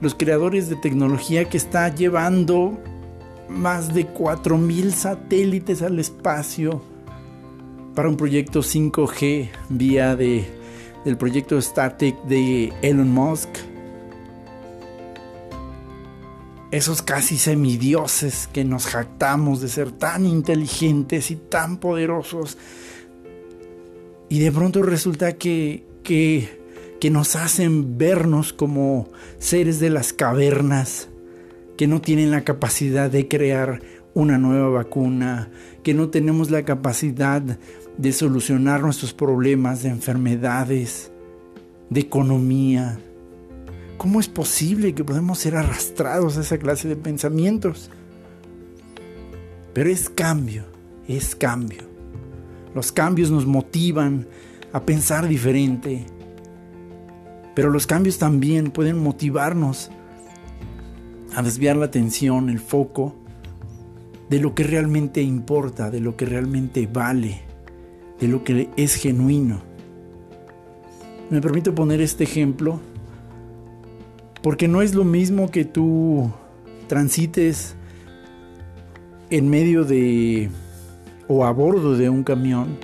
[0.00, 2.78] los creadores de tecnología que está llevando
[3.48, 6.82] más de 4.000 satélites al espacio
[7.94, 10.46] para un proyecto 5G vía de,
[11.04, 13.48] del proyecto Static de Elon Musk.
[16.70, 22.58] Esos casi semidioses que nos jactamos de ser tan inteligentes y tan poderosos.
[24.34, 26.58] Y de pronto resulta que, que,
[27.08, 31.08] nos hacen vernos como seres de las cavernas,
[31.76, 33.80] que no tienen la capacidad de crear
[34.12, 35.52] una nueva vacuna,
[35.84, 37.42] que no tenemos la capacidad
[37.96, 41.12] de solucionar nuestros problemas de enfermedades,
[41.90, 42.98] de economía.
[43.98, 47.88] ¿Cómo es posible que podamos ser arrastrados a esa clase de pensamientos?
[49.74, 50.64] Pero es cambio,
[51.06, 51.93] es cambio.
[52.74, 54.26] Los cambios nos motivan
[54.72, 56.06] a pensar diferente,
[57.54, 59.90] pero los cambios también pueden motivarnos
[61.36, 63.14] a desviar la atención, el foco
[64.28, 67.54] de lo que realmente importa, de lo que realmente vale
[68.20, 69.60] de lo que es genuino.
[71.30, 72.80] Me permito poner este ejemplo
[74.42, 76.30] porque no es lo mismo que tú
[76.86, 77.74] transites
[79.30, 80.50] en medio de
[81.28, 82.78] o a bordo de un camión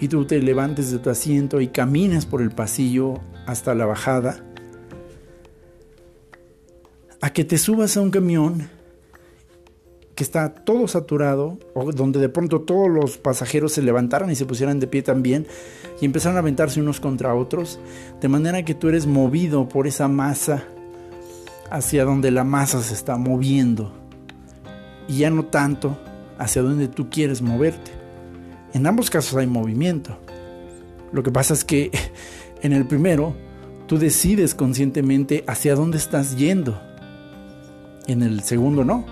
[0.00, 4.44] y tú te levantes de tu asiento y camines por el pasillo hasta la bajada,
[7.20, 8.68] a que te subas a un camión
[10.14, 14.46] que está todo saturado, o donde de pronto todos los pasajeros se levantaran y se
[14.46, 15.46] pusieran de pie también
[16.00, 17.80] y empezaron a aventarse unos contra otros,
[18.20, 20.64] de manera que tú eres movido por esa masa
[21.70, 23.92] hacia donde la masa se está moviendo.
[25.08, 25.98] Y ya no tanto
[26.38, 27.90] hacia donde tú quieres moverte.
[28.72, 30.18] En ambos casos hay movimiento.
[31.12, 31.90] Lo que pasa es que
[32.62, 33.34] en el primero
[33.86, 36.80] tú decides conscientemente hacia dónde estás yendo.
[38.06, 39.04] En el segundo no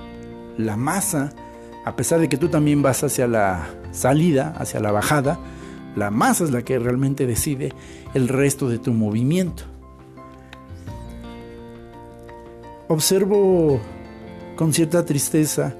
[0.58, 1.32] la masa,
[1.84, 5.38] a pesar de que tú también vas hacia la salida, hacia la bajada,
[5.96, 7.72] la masa es la que realmente decide
[8.14, 9.64] el resto de tu movimiento.
[12.88, 13.80] Observo
[14.56, 15.74] con cierta tristeza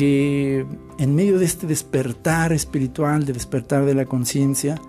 [0.00, 0.64] que
[0.98, 4.80] en medio de este despertar espiritual, de despertar de la conciencia,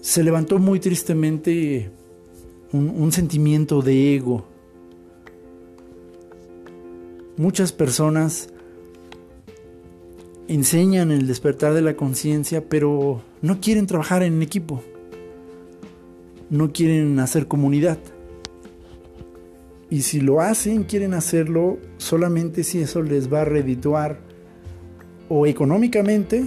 [0.00, 1.90] se levantó muy tristemente
[2.72, 4.46] un, un, sentimiento de ego,
[7.36, 8.48] Muchas personas
[10.48, 14.82] enseñan el despertar de la conciencia, pero no quieren trabajar en equipo.
[16.48, 17.98] No quieren hacer comunidad.
[19.92, 24.20] Y si lo hacen, quieren hacerlo solamente si eso les va a redituar
[25.28, 26.46] o económicamente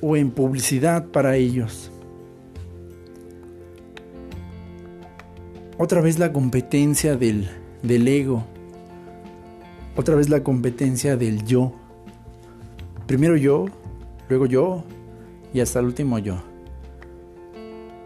[0.00, 1.92] o en publicidad para ellos.
[5.78, 7.48] Otra vez la competencia del,
[7.84, 8.44] del ego.
[9.94, 11.72] Otra vez la competencia del yo.
[13.06, 13.66] Primero yo,
[14.28, 14.82] luego yo
[15.54, 16.42] y hasta el último yo.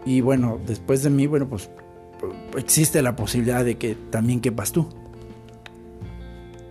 [0.05, 1.67] Y bueno, después de mí, bueno, pues
[2.57, 4.87] existe la posibilidad de que también quepas tú.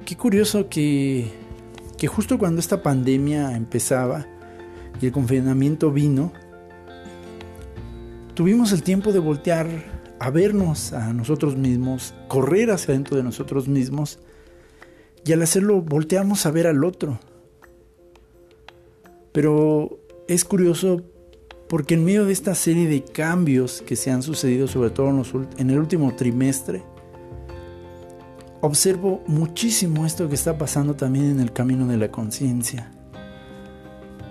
[0.05, 1.31] Qué curioso que,
[1.97, 4.27] que justo cuando esta pandemia empezaba
[5.01, 6.33] y el confinamiento vino,
[8.35, 9.66] tuvimos el tiempo de voltear
[10.18, 14.18] a vernos a nosotros mismos, correr hacia dentro de nosotros mismos,
[15.25, 17.18] y al hacerlo volteamos a ver al otro.
[19.33, 21.03] Pero es curioso
[21.73, 25.09] porque en medio de esta serie de cambios que se han sucedido, sobre todo
[25.57, 26.83] en, el último trimestre,
[28.61, 32.93] observo muchísimo esto que está pasando también en el camino de la conciencia.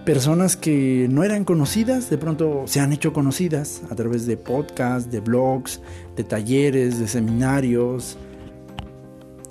[0.06, 5.10] Personas que no eran conocidas, de pronto se han hecho conocidas a través de podcasts,
[5.10, 5.82] de blogs,
[6.16, 8.20] de talleres, de seminarios,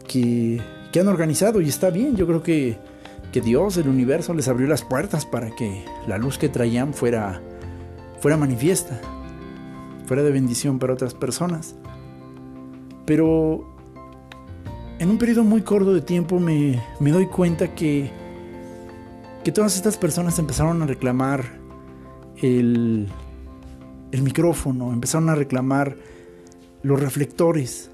[0.06, 2.78] que, que han organizado y está bien, yo creo que,
[3.32, 7.42] que Dios, el universo, les abrió las puertas para que la luz que traían fuera
[8.20, 9.00] fuera manifiesta,
[10.06, 11.74] fuera de bendición para otras personas.
[13.06, 13.66] Pero
[14.98, 18.10] en un periodo muy corto de tiempo me, doy cuenta que,
[19.42, 21.58] que todas estas personas empezaron a reclamar
[22.36, 23.08] el,
[24.12, 25.96] el micrófono, empezaron a reclamar
[26.82, 27.90] los reflectores.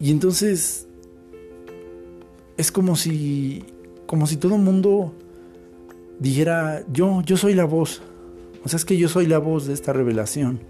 [0.00, 0.88] Y entonces
[2.56, 3.64] es como si
[4.06, 5.14] como si todo el mundo
[6.18, 8.02] dijera, yo yo soy la voz.
[8.64, 10.60] O sea, es que yo soy la voz de esta revelación.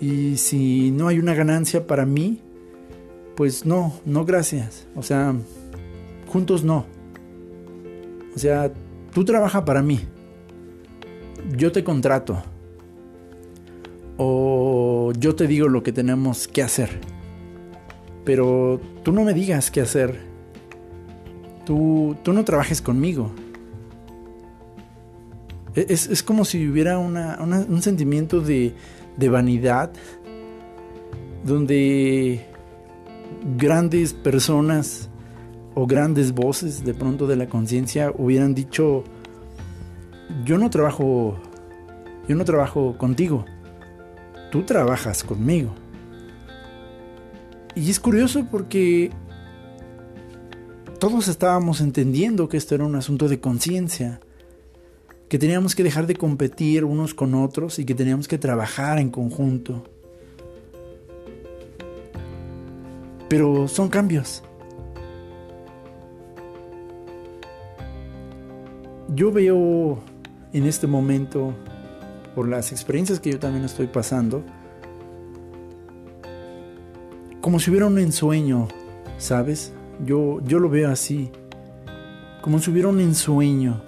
[0.00, 2.40] Y si no hay una ganancia para mí,
[3.36, 4.86] pues no, no gracias.
[4.96, 5.34] O sea,
[6.26, 6.86] juntos no.
[8.34, 8.72] O sea,
[9.12, 10.00] tú trabajas para mí.
[11.56, 12.42] Yo te contrato.
[14.16, 16.90] O yo te digo lo que tenemos que hacer.
[18.24, 20.18] Pero tú no me digas qué hacer.
[21.64, 23.30] Tú, tú no trabajes conmigo.
[25.88, 28.74] Es, como si hubiera un sentimiento de,
[29.16, 29.92] de vanidad
[31.44, 32.44] donde
[33.56, 35.08] grandes personas
[35.74, 39.04] o grandes voces de pronto de la conciencia hubieran dicho
[40.44, 41.38] yo no trabajo
[42.28, 43.44] yo no trabajo contigo
[44.50, 45.70] tú trabajas conmigo
[47.74, 49.10] y es curioso porque
[50.98, 54.20] todos estábamos entendiendo que esto era un asunto de conciencia
[55.28, 59.10] que teníamos que dejar de competir unos con otros y que teníamos que trabajar en
[59.10, 59.84] conjunto.
[63.28, 64.42] Pero son cambios.
[69.14, 69.98] Yo veo
[70.52, 71.54] en este momento,
[72.34, 74.42] por las experiencias que yo también estoy pasando,
[77.42, 78.68] como si hubiera un ensueño,
[79.18, 79.74] ¿sabes?
[80.04, 81.30] Yo, yo lo veo así,
[82.40, 83.87] como si hubiera un ensueño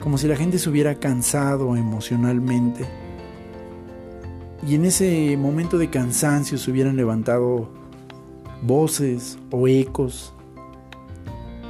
[0.00, 2.84] como si la gente se hubiera cansado emocionalmente.
[4.66, 7.70] Y en ese momento de cansancio se hubieran levantado
[8.62, 10.34] voces o ecos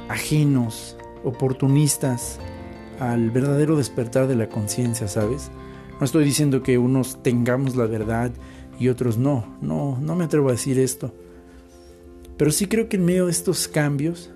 [0.09, 2.39] ajenos, oportunistas
[2.99, 5.51] al verdadero despertar de la conciencia, ¿sabes?
[5.99, 8.31] No estoy diciendo que unos tengamos la verdad
[8.79, 11.13] y otros no, no, no me atrevo a decir esto.
[12.37, 14.31] Pero sí creo que en medio de estos cambios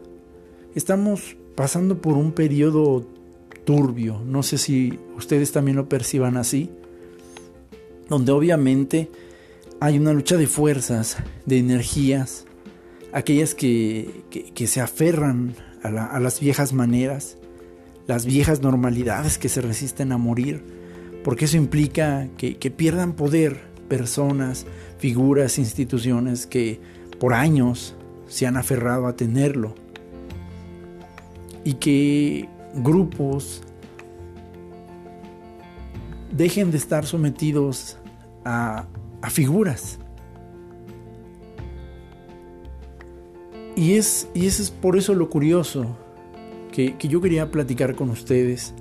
[0.76, 3.06] estamos pasando por un periodo
[3.65, 4.21] turbio.
[4.25, 6.69] No sé si ustedes también lo perciban así.
[8.08, 9.10] Donde obviamente
[9.80, 12.45] hay una lucha de fuerzas, de energías,
[13.12, 14.23] aquellas que,
[14.54, 17.38] se aferran a, las viejas maneras,
[18.08, 20.63] las viejas normalidades que se resisten a morir,
[21.24, 23.59] porque eso implica que, que pierdan poder
[23.89, 24.66] personas,
[24.99, 26.80] figuras, instituciones que
[27.20, 27.95] por años
[28.28, 29.76] se han aferrado a tenerlo
[31.63, 33.61] y que grupos
[36.36, 37.97] dejen de estar sometidos
[38.43, 38.86] a,
[39.30, 39.97] figuras.
[43.76, 45.97] Y es, y es por eso lo curioso
[46.71, 48.73] que, yo quería platicar con ustedes.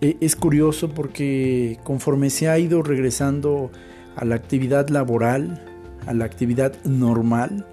[0.00, 3.70] E, es curioso porque conforme se ha ido regresando
[4.14, 5.64] a la actividad laboral,
[6.06, 7.66] a la actividad normal,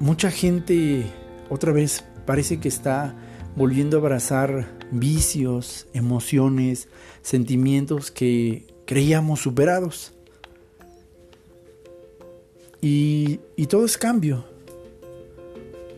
[0.00, 1.06] mucha gente
[1.48, 3.14] otra vez parece que está
[3.56, 6.88] volviendo a abrazar vicios, emociones,
[7.22, 10.12] sentimientos que creíamos superados.
[12.80, 14.44] Y, todo es cambio.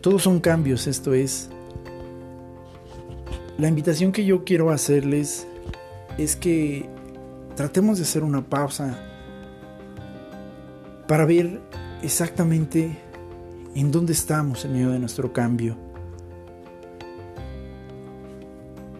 [0.00, 1.50] Todos son cambios, esto es.
[3.58, 5.46] La invitación que yo quiero hacerles
[6.16, 6.88] es que
[7.56, 9.04] tratemos de hacer una pausa
[11.08, 11.60] para ver
[12.02, 12.96] exactamente
[13.74, 15.87] en dónde estamos en medio de nuestro cambio.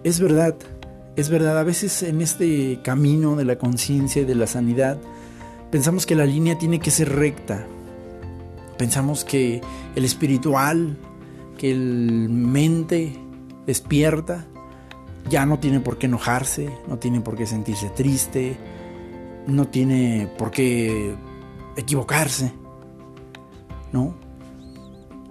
[0.09, 0.55] Es verdad,
[1.17, 4.97] es verdad, a veces en este camino de la conciencia y de la sanidad,
[5.71, 7.67] pensamos que la línea tiene que ser recta.
[8.79, 9.61] Pensamos que
[9.95, 10.97] el espiritual,
[11.59, 13.19] que el mente
[13.67, 14.47] despierta,
[15.29, 18.57] ya no tiene por qué enojarse, no tiene por qué sentirse triste,
[19.47, 21.15] no tiene por qué
[21.77, 22.55] equivocarse.
[23.93, 24.15] ¿No?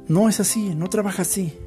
[0.07, 1.57] No es así, no trabaja así.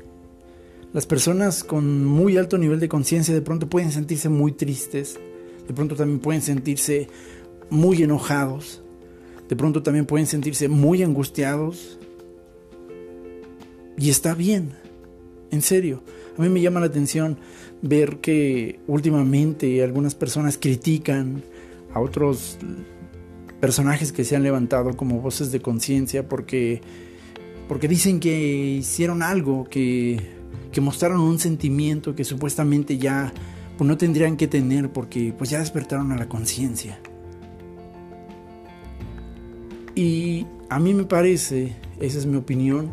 [0.92, 5.20] Las personas con muy alto nivel de conciencia de pronto pueden sentirse muy tristes,
[5.68, 7.08] de pronto también pueden sentirse
[7.70, 8.82] muy enojados,
[9.48, 11.98] de pronto también pueden sentirse muy angustiados.
[13.96, 14.72] Y está bien,
[15.52, 16.02] en serio.
[16.36, 17.38] A mí me llama la atención
[17.82, 21.42] ver que últimamente algunas personas critican
[21.94, 22.58] a otros
[23.60, 26.80] personajes que se han levantado como voces de conciencia porque
[27.68, 30.39] porque dicen que hicieron algo que
[30.72, 33.32] que mostraron un sentimiento que supuestamente ya
[33.76, 36.98] pues, no tendrían que tener porque pues ya despertaron a la conciencia.
[39.94, 42.90] Y a mí me parece, esa es mi opinión,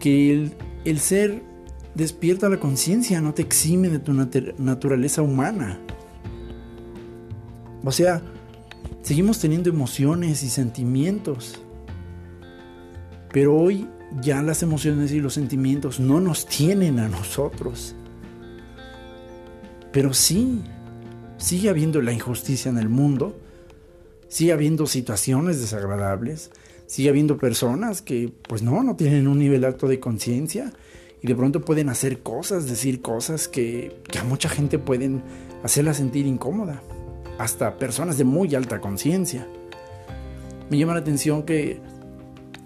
[0.00, 0.54] que el,
[0.84, 1.42] el ser
[1.94, 5.78] despierta la conciencia no te exime de tu naturaleza humana.
[7.84, 8.20] O sea,
[9.02, 11.62] seguimos teniendo emociones y sentimientos.
[13.32, 13.88] Pero hoy
[14.20, 17.94] ya las emociones y los sentimientos no nos tienen a nosotros.
[19.92, 20.62] Pero sí,
[21.38, 23.38] sigue habiendo la injusticia en el mundo,
[24.28, 26.50] sigue habiendo situaciones desagradables,
[26.86, 30.72] sigue habiendo personas que pues no, no tienen un nivel alto de conciencia
[31.22, 35.22] y de pronto pueden hacer cosas, decir cosas que, a mucha gente pueden
[35.62, 36.82] hacerla sentir incómoda,
[37.38, 39.46] hasta personas de muy alta conciencia.
[40.70, 41.80] Me llama la atención que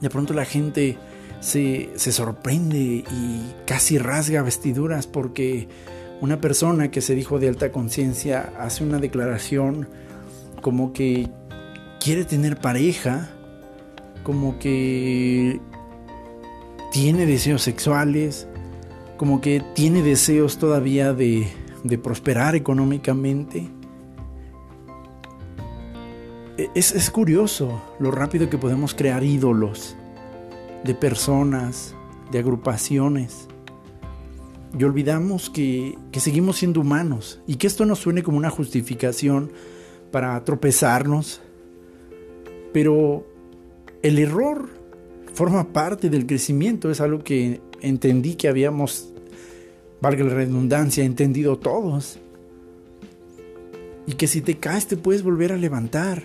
[0.01, 0.99] de pronto la gente
[1.39, 5.69] se, sorprende y casi rasga vestiduras porque
[6.21, 9.89] una persona que se dijo de alta conciencia hace una declaración
[10.61, 11.31] como que
[12.01, 13.31] quiere tener pareja,
[14.23, 15.61] como que
[16.93, 18.47] tiene deseos sexuales,
[19.17, 21.49] como que tiene deseos todavía de,
[21.85, 23.71] de prosperar económicamente.
[26.59, 29.97] E, es, es curioso lo rápido que podemos crear ídolos
[30.85, 31.95] de personas,
[32.31, 33.49] de agrupaciones.
[34.79, 39.51] Y olvidamos que, seguimos siendo humanos y que esto no suene como una justificación
[40.13, 41.41] para tropezarnos,
[42.73, 43.27] pero
[44.03, 44.69] el error
[45.35, 49.13] forma parte del crecimiento, es algo que entendí que habíamos,
[50.01, 52.19] valga la redundancia, entendido todos.
[54.07, 56.23] Y que si te caes te puedes volver a levantar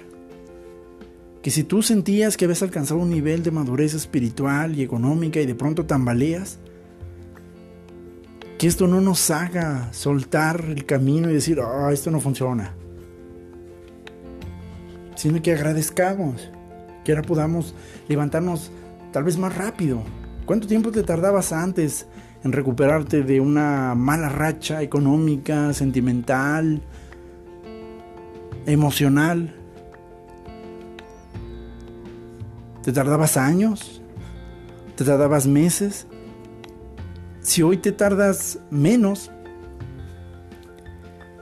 [1.45, 5.45] que si tú sentías que habías alcanzado un nivel de madurez espiritual y económica y
[5.45, 6.57] de pronto tambaleas,
[8.57, 12.73] que esto no nos haga soltar el camino y decir, ah, esto no funciona,
[15.13, 16.49] sino que agradezcamos,
[17.03, 17.75] que ahora podamos
[18.07, 18.71] levantarnos
[19.11, 20.01] tal vez más rápido.
[20.47, 22.07] ¿Cuánto tiempo te tardabas antes
[22.43, 26.81] en recuperarte de una mala racha económica, sentimental,
[28.65, 29.53] emocional?
[32.85, 33.99] ¿Te tardabas años?
[34.95, 36.05] ¿Te tardabas meses?
[37.41, 39.31] Si hoy te tardas menos,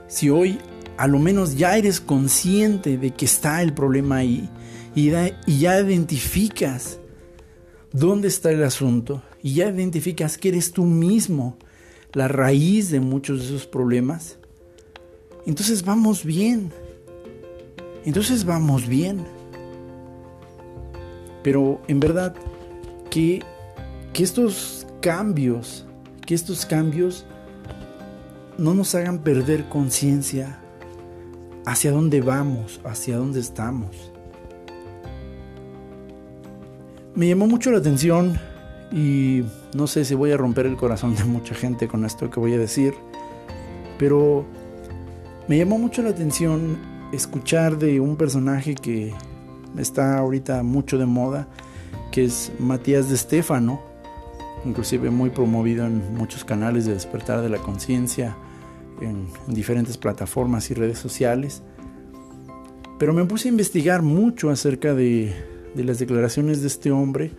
[0.08, 0.58] si hoy
[0.96, 4.48] a lo menos ya eres consciente de que está el problema ahí
[4.94, 6.98] y, ya identificas
[7.92, 11.58] dónde está el asunto y ya identificas que eres tú mismo
[12.14, 14.38] la raíz de muchos de esos problemas,
[15.44, 16.72] entonces vamos bien.
[18.06, 19.33] Entonces vamos bien.
[21.44, 22.34] Pero en verdad
[23.10, 23.44] que,
[24.12, 25.86] que estos cambios,
[26.26, 27.26] que estos cambios
[28.58, 30.58] no nos hagan perder conciencia
[31.66, 34.10] hacia dónde vamos, hacia dónde estamos.
[37.14, 38.40] Me llamó mucho la atención
[38.90, 42.40] y no sé si voy a romper el corazón de mucha gente con esto que
[42.40, 42.94] voy a decir,
[43.98, 44.46] pero
[45.46, 46.78] me llamó mucho la atención
[47.12, 49.12] escuchar de un personaje que
[49.78, 51.48] está ahorita mucho de moda,
[52.12, 53.80] que es Matías de Stefano,
[54.64, 58.36] inclusive muy promovido en muchos canales de despertar de la conciencia,
[59.00, 61.62] en, diferentes plataformas y redes sociales.
[62.98, 65.34] Pero me puse a investigar mucho acerca de,
[65.74, 67.32] de las declaraciones de este hombre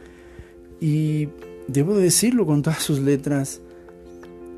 [0.82, 1.30] y
[1.68, 3.62] debo decirlo con todas sus letras,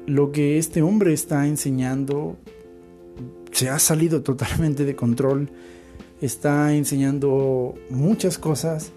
[0.05, 2.37] lo que este hombre está enseñando
[3.51, 5.49] se ha salido totalmente de control.
[6.21, 8.91] Está enseñando muchas cosas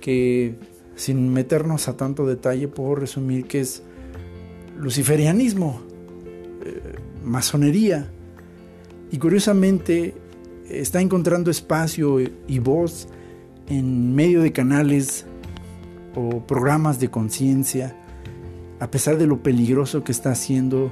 [0.00, 0.54] que
[0.94, 3.82] sin meternos a tanto detalle puedo resumir que es
[4.78, 5.80] luciferianismo,
[6.64, 6.94] eh,
[7.24, 8.10] masonería.
[9.10, 10.14] Y curiosamente
[10.68, 13.08] está encontrando espacio y voz
[13.68, 15.26] en medio de canales
[16.14, 17.94] o programas de conciencia,
[18.80, 20.90] a pesar de lo peligroso que está haciendo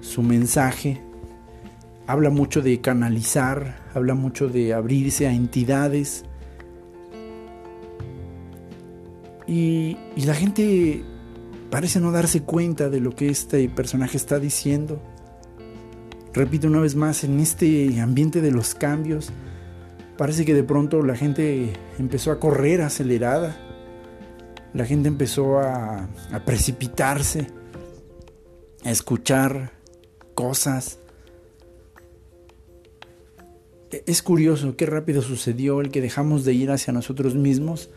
[0.00, 1.00] su mensaje.
[2.06, 6.24] Habla mucho de canalizar, habla mucho de abrirse a entidades.
[9.46, 11.04] Y, y la gente
[11.70, 15.00] parece no darse cuenta de lo que este personaje está diciendo.
[16.34, 19.30] Repito una vez más, en este ambiente de los cambios,
[20.16, 23.54] parece que de pronto la gente empezó a correr acelerada
[24.74, 26.08] la gente empezó a,
[26.46, 27.46] precipitarse,
[28.84, 29.72] a escuchar
[30.34, 30.98] cosas.
[34.06, 37.90] Es curioso qué rápido sucedió el que dejamos de ir hacia nosotros mismos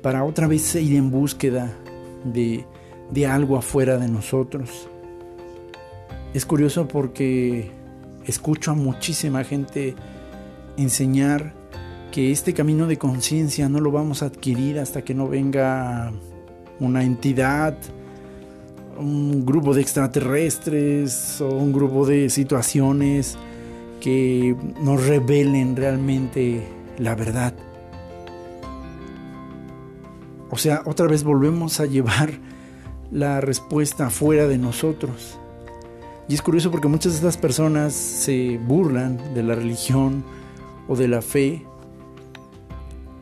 [0.00, 1.76] para otra vez ir en búsqueda
[2.24, 2.64] de,
[3.10, 4.88] de algo afuera de nosotros.
[6.32, 7.70] Es curioso porque
[8.24, 9.94] escucho a muchísima gente
[10.78, 11.52] enseñar
[12.12, 16.14] que este camino de conciencia no lo vamos a adquirir hasta que no venga
[16.80, 17.76] una entidad,
[18.98, 23.36] un grupo de extraterrestres o un grupo de situaciones
[24.00, 26.62] que nos revelen realmente
[26.98, 27.54] la verdad.
[30.50, 32.30] O sea, otra vez volvemos a llevar
[33.10, 35.38] la respuesta fuera de nosotros.
[36.28, 40.24] Y es curioso porque muchas de estas personas se burlan de la religión
[40.88, 41.64] o de la fe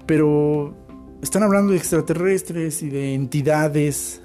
[0.06, 0.74] pero
[1.22, 4.20] están hablando de extraterrestres y de entidades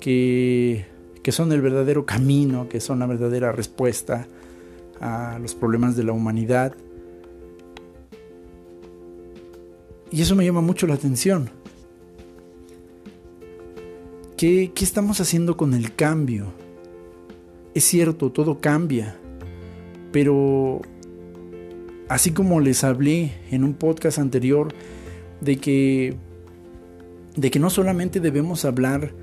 [0.00, 0.86] que,
[1.22, 4.26] que son el verdadero camino, que son la verdadera respuesta
[5.02, 6.74] a los problemas de la humanidad.
[10.10, 11.50] Y eso me llama mucho la atención.
[14.38, 16.46] ¿Qué, ¿Qué, estamos haciendo con el cambio?
[17.74, 19.16] Es cierto, todo cambia,
[20.10, 20.80] pero
[22.12, 24.68] Así como les hablé en un podcast anterior
[25.40, 26.14] de que
[27.36, 29.14] de que no solamente debemos hablar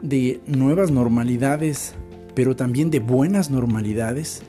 [0.00, 1.96] de nuevas normalidades,
[2.36, 4.44] pero también de buenas normalidades,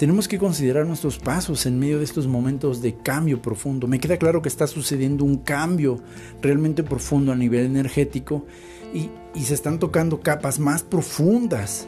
[0.00, 3.86] tenemos que considerar nuestros pasos en medio de estos momentos de cambio profundo.
[3.86, 6.00] Me queda claro que está sucediendo un cambio
[6.40, 8.46] realmente profundo a nivel energético
[8.94, 9.10] y,
[9.42, 11.86] se están tocando capas más profundas.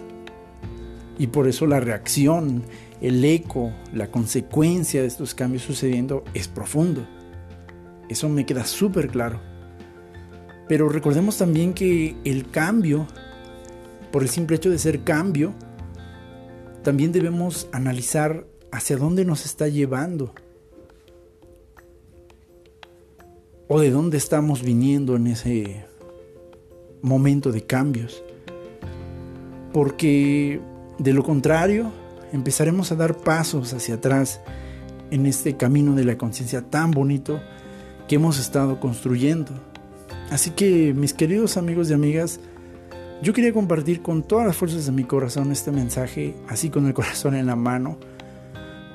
[1.18, 2.64] Y por eso la reacción
[3.00, 7.06] el eco, la consecuencia de estos cambios sucediendo es profundo.
[8.10, 9.40] Eso me queda súper claro.
[10.68, 13.06] Pero recordemos también que el cambio,
[14.10, 15.54] por el simple hecho de ser cambio,
[16.83, 20.35] también debemos analizar hacia dónde nos está llevando.
[23.68, 25.85] O de dónde estamos viniendo en ese
[27.01, 28.22] momento de cambios.
[29.72, 30.61] Porque
[30.99, 31.91] de lo contrario,
[32.33, 34.41] empezaremos a dar pasos hacia atrás
[35.11, 37.41] en este camino de la conciencia tan bonito
[38.09, 39.53] que hemos estado construyendo.
[40.30, 42.41] Así que mis queridos amigos y amigas,
[43.23, 46.95] yo quería compartir con todas las fuerzas de mi corazón este mensaje, así con el
[46.95, 47.97] corazón en la mano,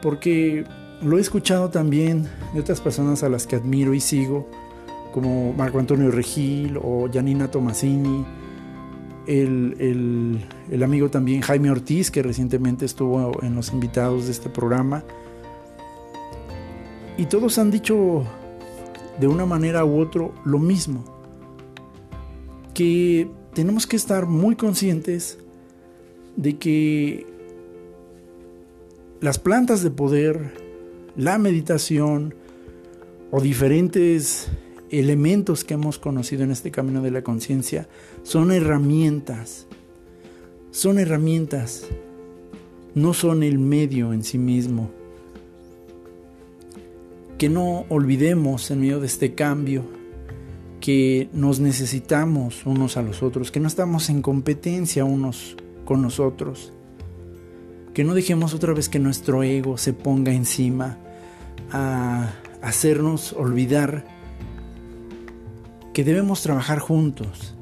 [0.01, 0.65] porque
[1.01, 4.49] lo he escuchado también de otras personas a las que admiro y sigo,
[5.13, 8.25] como Marco Antonio Regil o Janina Tomasini,
[9.27, 15.03] el, amigo también Jaime Ortiz, que recientemente estuvo en los invitados de este programa.
[17.17, 18.23] Y todos han dicho
[19.19, 21.03] de una manera u otra lo mismo,
[22.73, 25.39] que tenemos que estar muy conscientes
[26.35, 27.25] de que
[29.19, 30.53] las plantas de poder,
[31.15, 32.35] la meditación
[33.31, 34.47] o diferentes
[34.91, 37.89] elementos que hemos conocido en este camino de la conciencia
[38.21, 39.65] son herramientas.
[40.69, 41.87] Son herramientas.
[42.93, 44.91] No son el medio en sí mismo.
[47.39, 49.96] Que no olvidemos en medio de este cambio
[50.87, 56.71] que nos necesitamos unos a los otros, que no estamos en competencia unos con nosotros.
[57.93, 60.97] Que no dejemos otra vez que nuestro ego se ponga encima
[61.73, 62.31] a
[62.61, 64.05] hacernos olvidar
[65.93, 67.53] que debemos trabajar juntos.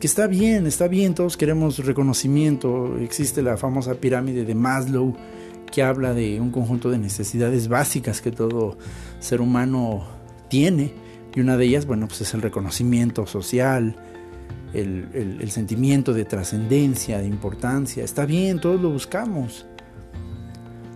[0.00, 2.98] Que está bien, está bien, todos queremos reconocimiento.
[2.98, 5.14] Existe la famosa pirámide de Maslow
[5.70, 8.76] que habla de un conjunto de necesidades básicas que todo
[9.20, 10.02] ser humano
[10.48, 13.96] tiene, Y una de ellas, bueno, pues es el reconocimiento social,
[14.74, 18.04] el, sentimiento de trascendencia, de importancia.
[18.04, 19.66] Está bien, todos lo buscamos.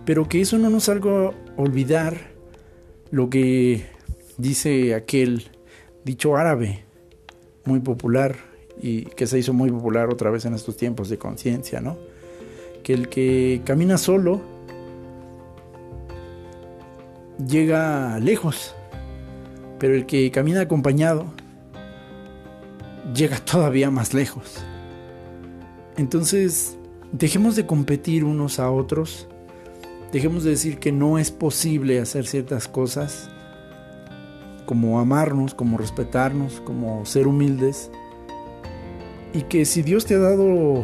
[0.05, 2.17] Pero que eso no nos haga olvidar
[3.11, 3.85] lo que
[4.37, 5.49] dice aquel
[6.05, 6.85] dicho árabe
[7.65, 8.35] muy popular
[8.81, 11.97] y que se hizo muy popular otra vez en estos tiempos de conciencia, ¿no?
[12.83, 14.41] Que el que camina solo
[17.45, 18.75] llega lejos,
[19.79, 21.25] pero el que camina acompañado
[23.13, 24.63] llega todavía más lejos.
[25.97, 26.77] Entonces,
[27.11, 29.27] dejemos de competir unos a otros,
[30.11, 33.29] dejemos de decir que no es posible hacer ciertas cosas,
[34.65, 37.89] como amarnos, como respetarnos, como ser humildes,
[39.33, 40.83] y que si Dios te ha dado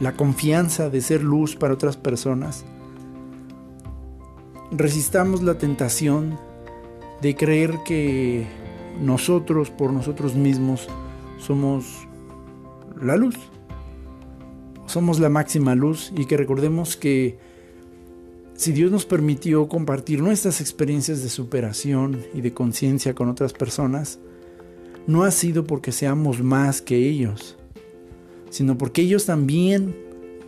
[0.00, 2.64] la confianza de ser luz para otras personas,
[4.70, 6.38] resistamos la tentación
[7.20, 8.46] de creer que
[9.00, 10.88] nosotros por nosotros mismos
[11.38, 12.06] somos
[13.00, 13.36] la luz,
[14.86, 17.38] somos la máxima luz y que recordemos que
[18.54, 24.20] si Dios nos permitió compartir nuestras experiencias de superación y de conciencia con otras personas,
[25.06, 27.56] no ha sido porque seamos más que ellos,
[28.50, 29.96] sino porque ellos también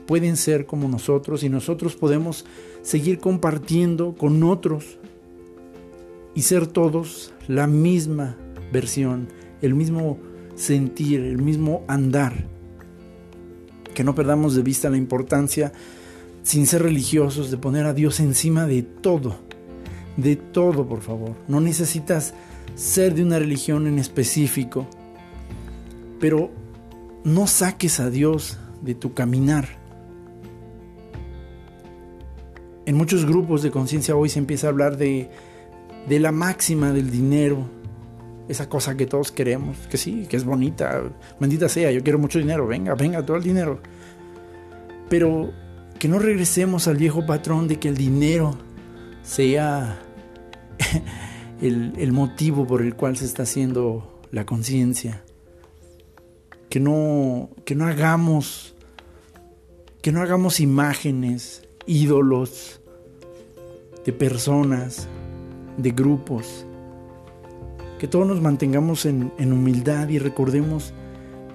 [0.06, 2.46] pueden ser como nosotros y nosotros podemos
[2.82, 4.98] seguir compartiendo con otros
[6.37, 8.37] y ser todos la misma
[8.70, 9.28] versión,
[9.62, 10.18] el mismo
[10.55, 12.47] sentir, el mismo andar.
[13.95, 15.72] Que no perdamos de vista la importancia,
[16.43, 19.39] sin ser religiosos, de poner a Dios encima de todo.
[20.18, 21.34] De todo, por favor.
[21.49, 22.34] No necesitas
[22.74, 24.87] ser de una religión en específico,
[26.20, 26.51] pero
[27.24, 29.68] no saques a Dios de tu caminar.
[32.84, 35.30] En muchos grupos de conciencia hoy se empieza a hablar de,
[36.09, 37.68] de la máxima del dinero,
[38.48, 41.02] esa cosa que todos queremos, que sí, que es bonita,
[41.40, 43.80] bendita sea, yo quiero mucho dinero, venga, venga, todo el dinero.
[45.09, 45.52] Pero
[45.98, 48.57] que no regresemos al viejo patrón de que el dinero
[49.22, 49.98] sea
[51.61, 55.22] el, motivo por el cual se está haciendo la conciencia.
[56.68, 58.76] Que no, que no hagamos
[60.07, 62.80] que no hagamos imágenes, ídolos
[64.04, 65.09] de personas,
[65.76, 66.66] de grupos.
[67.98, 70.92] Que todos nos mantengamos en, en humildad y recordemos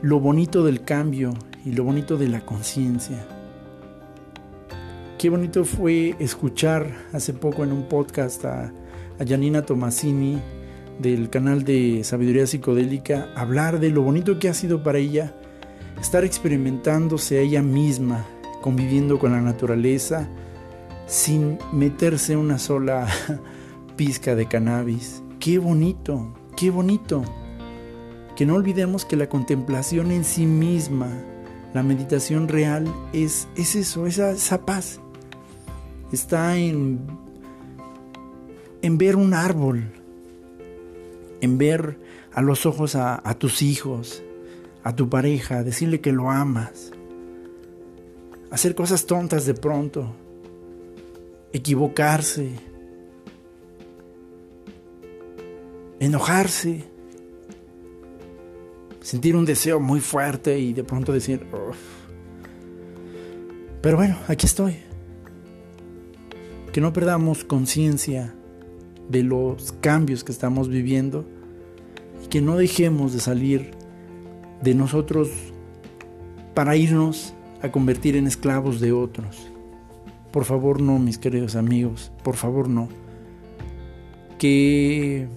[0.02, 1.34] lo bonito del cambio
[1.66, 3.28] y lo bonito de la conciencia.
[5.18, 8.74] Qué bonito fue escuchar hace poco en un podcast a
[9.22, 10.42] a Janina Tomasini
[11.00, 15.36] del canal de Sabiduría Psicodélica hablar de lo bonito que ha sido para ella
[16.00, 18.26] estar experimentándose a ella misma,
[18.62, 20.28] conviviendo con la naturaleza,
[21.06, 23.08] sin meterse una sola
[24.02, 25.22] pizca de cannabis.
[25.40, 27.24] Qué bonito, qué bonito.
[28.36, 31.08] Que no olvidemos que la contemplación en sí misma,
[31.76, 35.00] la meditación real, es, es eso, esa, esa paz.
[36.12, 37.00] Está en
[38.82, 39.92] en ver un árbol,
[41.42, 42.00] en ver
[42.34, 44.24] a los ojos a, tus hijos,
[44.84, 46.92] a tu pareja, decirle que lo amas,
[48.50, 50.16] hacer cosas tontas de pronto,
[51.54, 52.71] equivocarse,
[56.02, 56.84] enojarse,
[59.02, 61.46] sentir un deseo muy fuerte y de pronto decir,
[63.82, 64.78] pero bueno, aquí estoy.
[66.74, 68.34] Que no perdamos conciencia
[69.10, 71.24] de los cambios que estamos viviendo
[72.24, 73.72] y que no dejemos de salir
[74.64, 75.30] de nosotros
[76.56, 79.52] para irnos a convertir en esclavos de otros.
[80.32, 82.90] Por favor no, mis queridos amigos, por favor no.
[84.40, 85.28] Que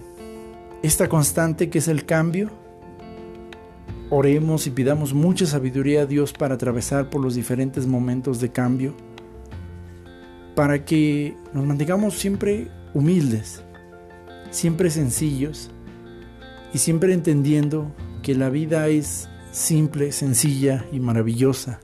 [0.85, 2.51] esta constante que es el cambio,
[4.11, 8.93] oremos y pidamos mucha sabiduría a Dios para atravesar por los diferentes momentos de cambio,
[10.53, 13.63] para que nos mantengamos siempre humildes,
[14.51, 15.71] siempre sencillos
[16.71, 21.79] y siempre entendiendo que la vida es simple, sencilla y maravillosa.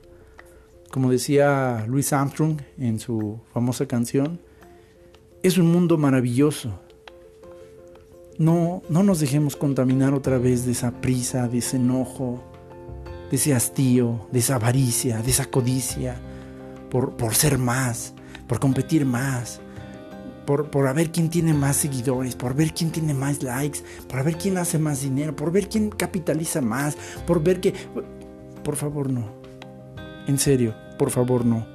[0.92, 4.40] Como decía Louis Armstrong en su famosa canción,
[5.42, 6.78] es un mundo maravilloso.
[8.38, 12.42] No, no nos dejemos contaminar otra vez de esa prisa, de ese enojo,
[13.30, 16.20] de ese hastío, de esa avaricia, de esa codicia,
[16.90, 18.14] por, por ser más,
[18.48, 19.60] por competir más,
[20.46, 24.36] por, por ver quién tiene más seguidores, por ver quién tiene más likes, por ver
[24.36, 27.74] quién hace más dinero, por ver quién capitaliza más, por ver que...
[28.64, 29.26] Por favor, no.
[30.26, 31.66] En serio, por favor, no.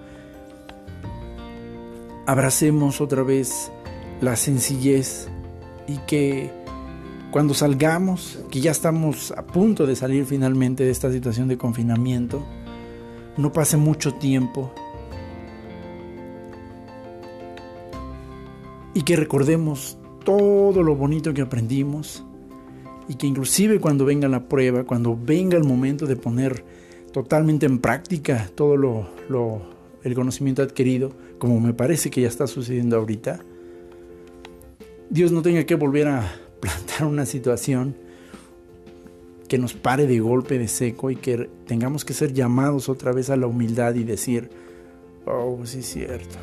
[2.26, 3.72] Abracemos otra vez
[4.22, 5.30] la sencillez
[5.88, 6.52] y que
[7.32, 12.46] cuando salgamos, que ya estamos a punto de salir finalmente de esta situación de confinamiento,
[13.38, 14.72] no pase mucho tiempo
[18.94, 22.24] y que recordemos todo lo bonito que aprendimos
[23.08, 26.66] y que inclusive cuando venga la prueba, cuando venga el momento de poner
[27.14, 29.62] totalmente en práctica todo lo,
[30.04, 33.40] el conocimiento adquirido, como me parece que ya está sucediendo ahorita,
[35.10, 37.95] Dios no tenga que volver a plantar una situación
[39.47, 43.30] que nos pare de golpe de seco y que tengamos que ser llamados otra vez
[43.30, 44.49] a la humildad y decir,
[45.26, 46.38] oh, sí es cierto.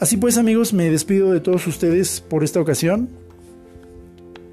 [0.00, 3.08] Así pues amigos, me despido de todos ustedes por esta ocasión.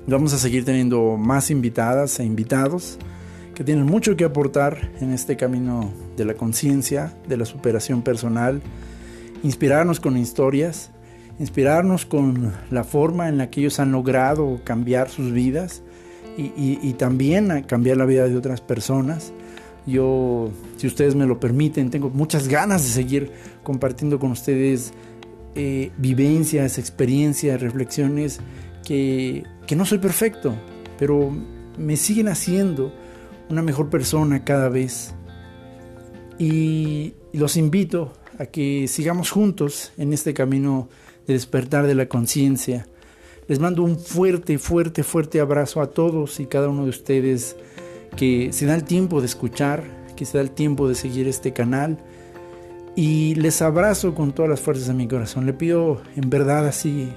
[0.05, 2.99] Vamos a seguir teniendo más invitadas e invitados
[3.55, 8.61] que tienen mucho que aportar en este camino de la conciencia, de la superación personal,
[9.43, 10.91] inspirarnos con historias,
[11.39, 15.83] inspirarnos con la forma en la que ellos han logrado cambiar sus vidas
[16.37, 19.33] y, también cambiar la vida de otras personas.
[19.85, 23.31] Yo, si ustedes me lo permiten, tengo muchas ganas de seguir
[23.63, 24.93] compartiendo con ustedes
[25.55, 28.39] eh, vivencias, experiencias, reflexiones
[28.85, 30.53] que, que no soy perfecto,
[30.97, 31.29] pero
[31.77, 32.93] me siguen haciendo
[33.49, 35.13] una mejor persona cada vez.
[36.37, 40.89] Y los invito a que sigamos juntos en este camino
[41.27, 42.87] de despertar de la conciencia.
[43.47, 47.57] Les mando un fuerte, fuerte, fuerte abrazo a todos y cada uno de ustedes
[48.15, 49.83] que se da el tiempo de escuchar,
[50.15, 51.97] que se da el tiempo de seguir este canal
[52.95, 55.45] y les abrazo con todas las fuerzas de mi corazón.
[55.45, 57.09] Le pido en verdad así,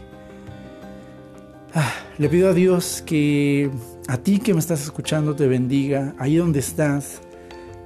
[1.75, 3.71] ah, le pido a Dios que
[4.09, 7.21] a ti que me estás escuchando te bendiga, ahí donde estás.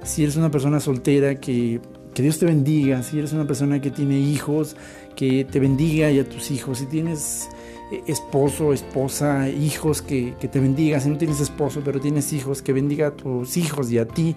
[0.03, 1.81] Si eres una persona soltera, que,
[2.17, 3.03] que Dios te bendiga.
[3.03, 4.75] Si eres una persona que tiene hijos,
[5.15, 6.79] que te bendiga y a tus hijos.
[6.79, 7.47] Si tienes
[7.91, 10.99] eh, esposo, esposa, hijos, que, que, te bendiga.
[10.99, 14.35] Si no tienes esposo, pero tienes hijos, que bendiga a tus hijos y a ti.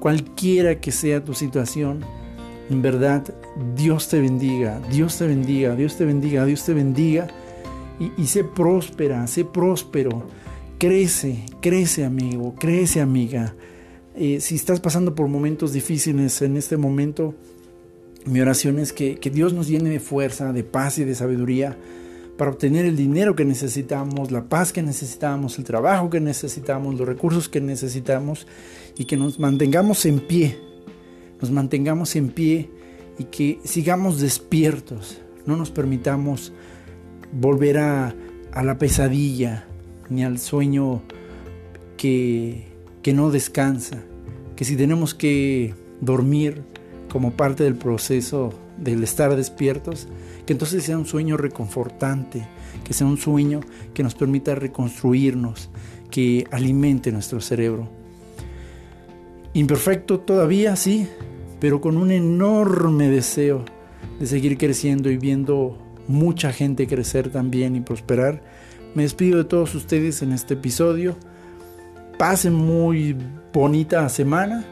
[0.00, 2.02] Cualquiera que sea tu situación,
[2.70, 3.22] en verdad,
[3.76, 7.28] Dios te bendiga, Dios te bendiga, Dios te bendiga, Dios te bendiga.
[8.16, 10.26] Y, sé próspera, sé próspero.
[10.78, 13.54] Crece, crece amigo, crece amiga.
[14.18, 17.34] Eh, si estás pasando por momentos difíciles en este momento,
[18.26, 21.78] mi oración es que, que Dios nos llene de fuerza, de paz y de sabiduría
[22.36, 27.08] para obtener el dinero que necesitamos, la paz que necesitamos, el trabajo que necesitamos, los
[27.08, 28.46] recursos que necesitamos
[28.96, 30.68] y que nos mantengamos en pie
[31.40, 32.70] nos mantengamos en pie
[33.18, 36.52] y que sigamos despiertos, no nos permitamos
[37.32, 38.14] volver a,
[38.62, 39.66] la pesadilla
[40.08, 41.02] ni al sueño
[41.96, 42.66] que,
[43.02, 43.98] que no descansa,
[44.56, 46.62] que si tenemos que dormir
[47.10, 50.08] como parte del proceso del estar despiertos,
[50.46, 52.46] que entonces sea un sueño reconfortante,
[52.84, 53.60] que sea un sueño
[53.94, 55.70] que nos permita reconstruirnos,
[56.10, 57.88] que alimente nuestro cerebro.
[59.54, 61.08] Imperfecto todavía, sí,
[61.60, 63.64] pero con un enorme deseo
[64.20, 68.42] de seguir creciendo y viendo mucha gente crecer también y prosperar.
[68.94, 71.16] Me despido de todos ustedes en este episodio.
[72.18, 73.16] Pasen muy
[73.52, 74.64] bonita semana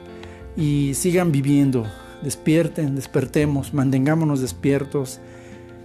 [0.57, 1.87] y sigan viviendo.
[2.23, 5.21] Despierten, despertemos, mantengámonos despiertos,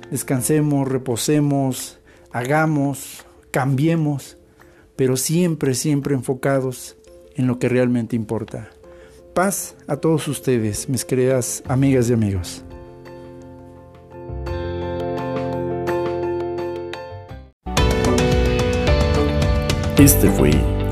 [0.10, 2.00] descansemos, reposemos,
[2.32, 4.38] hagamos, cambiemos,
[4.96, 6.98] pero siempre, siempre enfocados
[7.36, 8.72] en lo que realmente importa.
[9.36, 12.64] Paz a todos ustedes, mis queridas amigas y amigos.
[19.98, 20.81] Este fue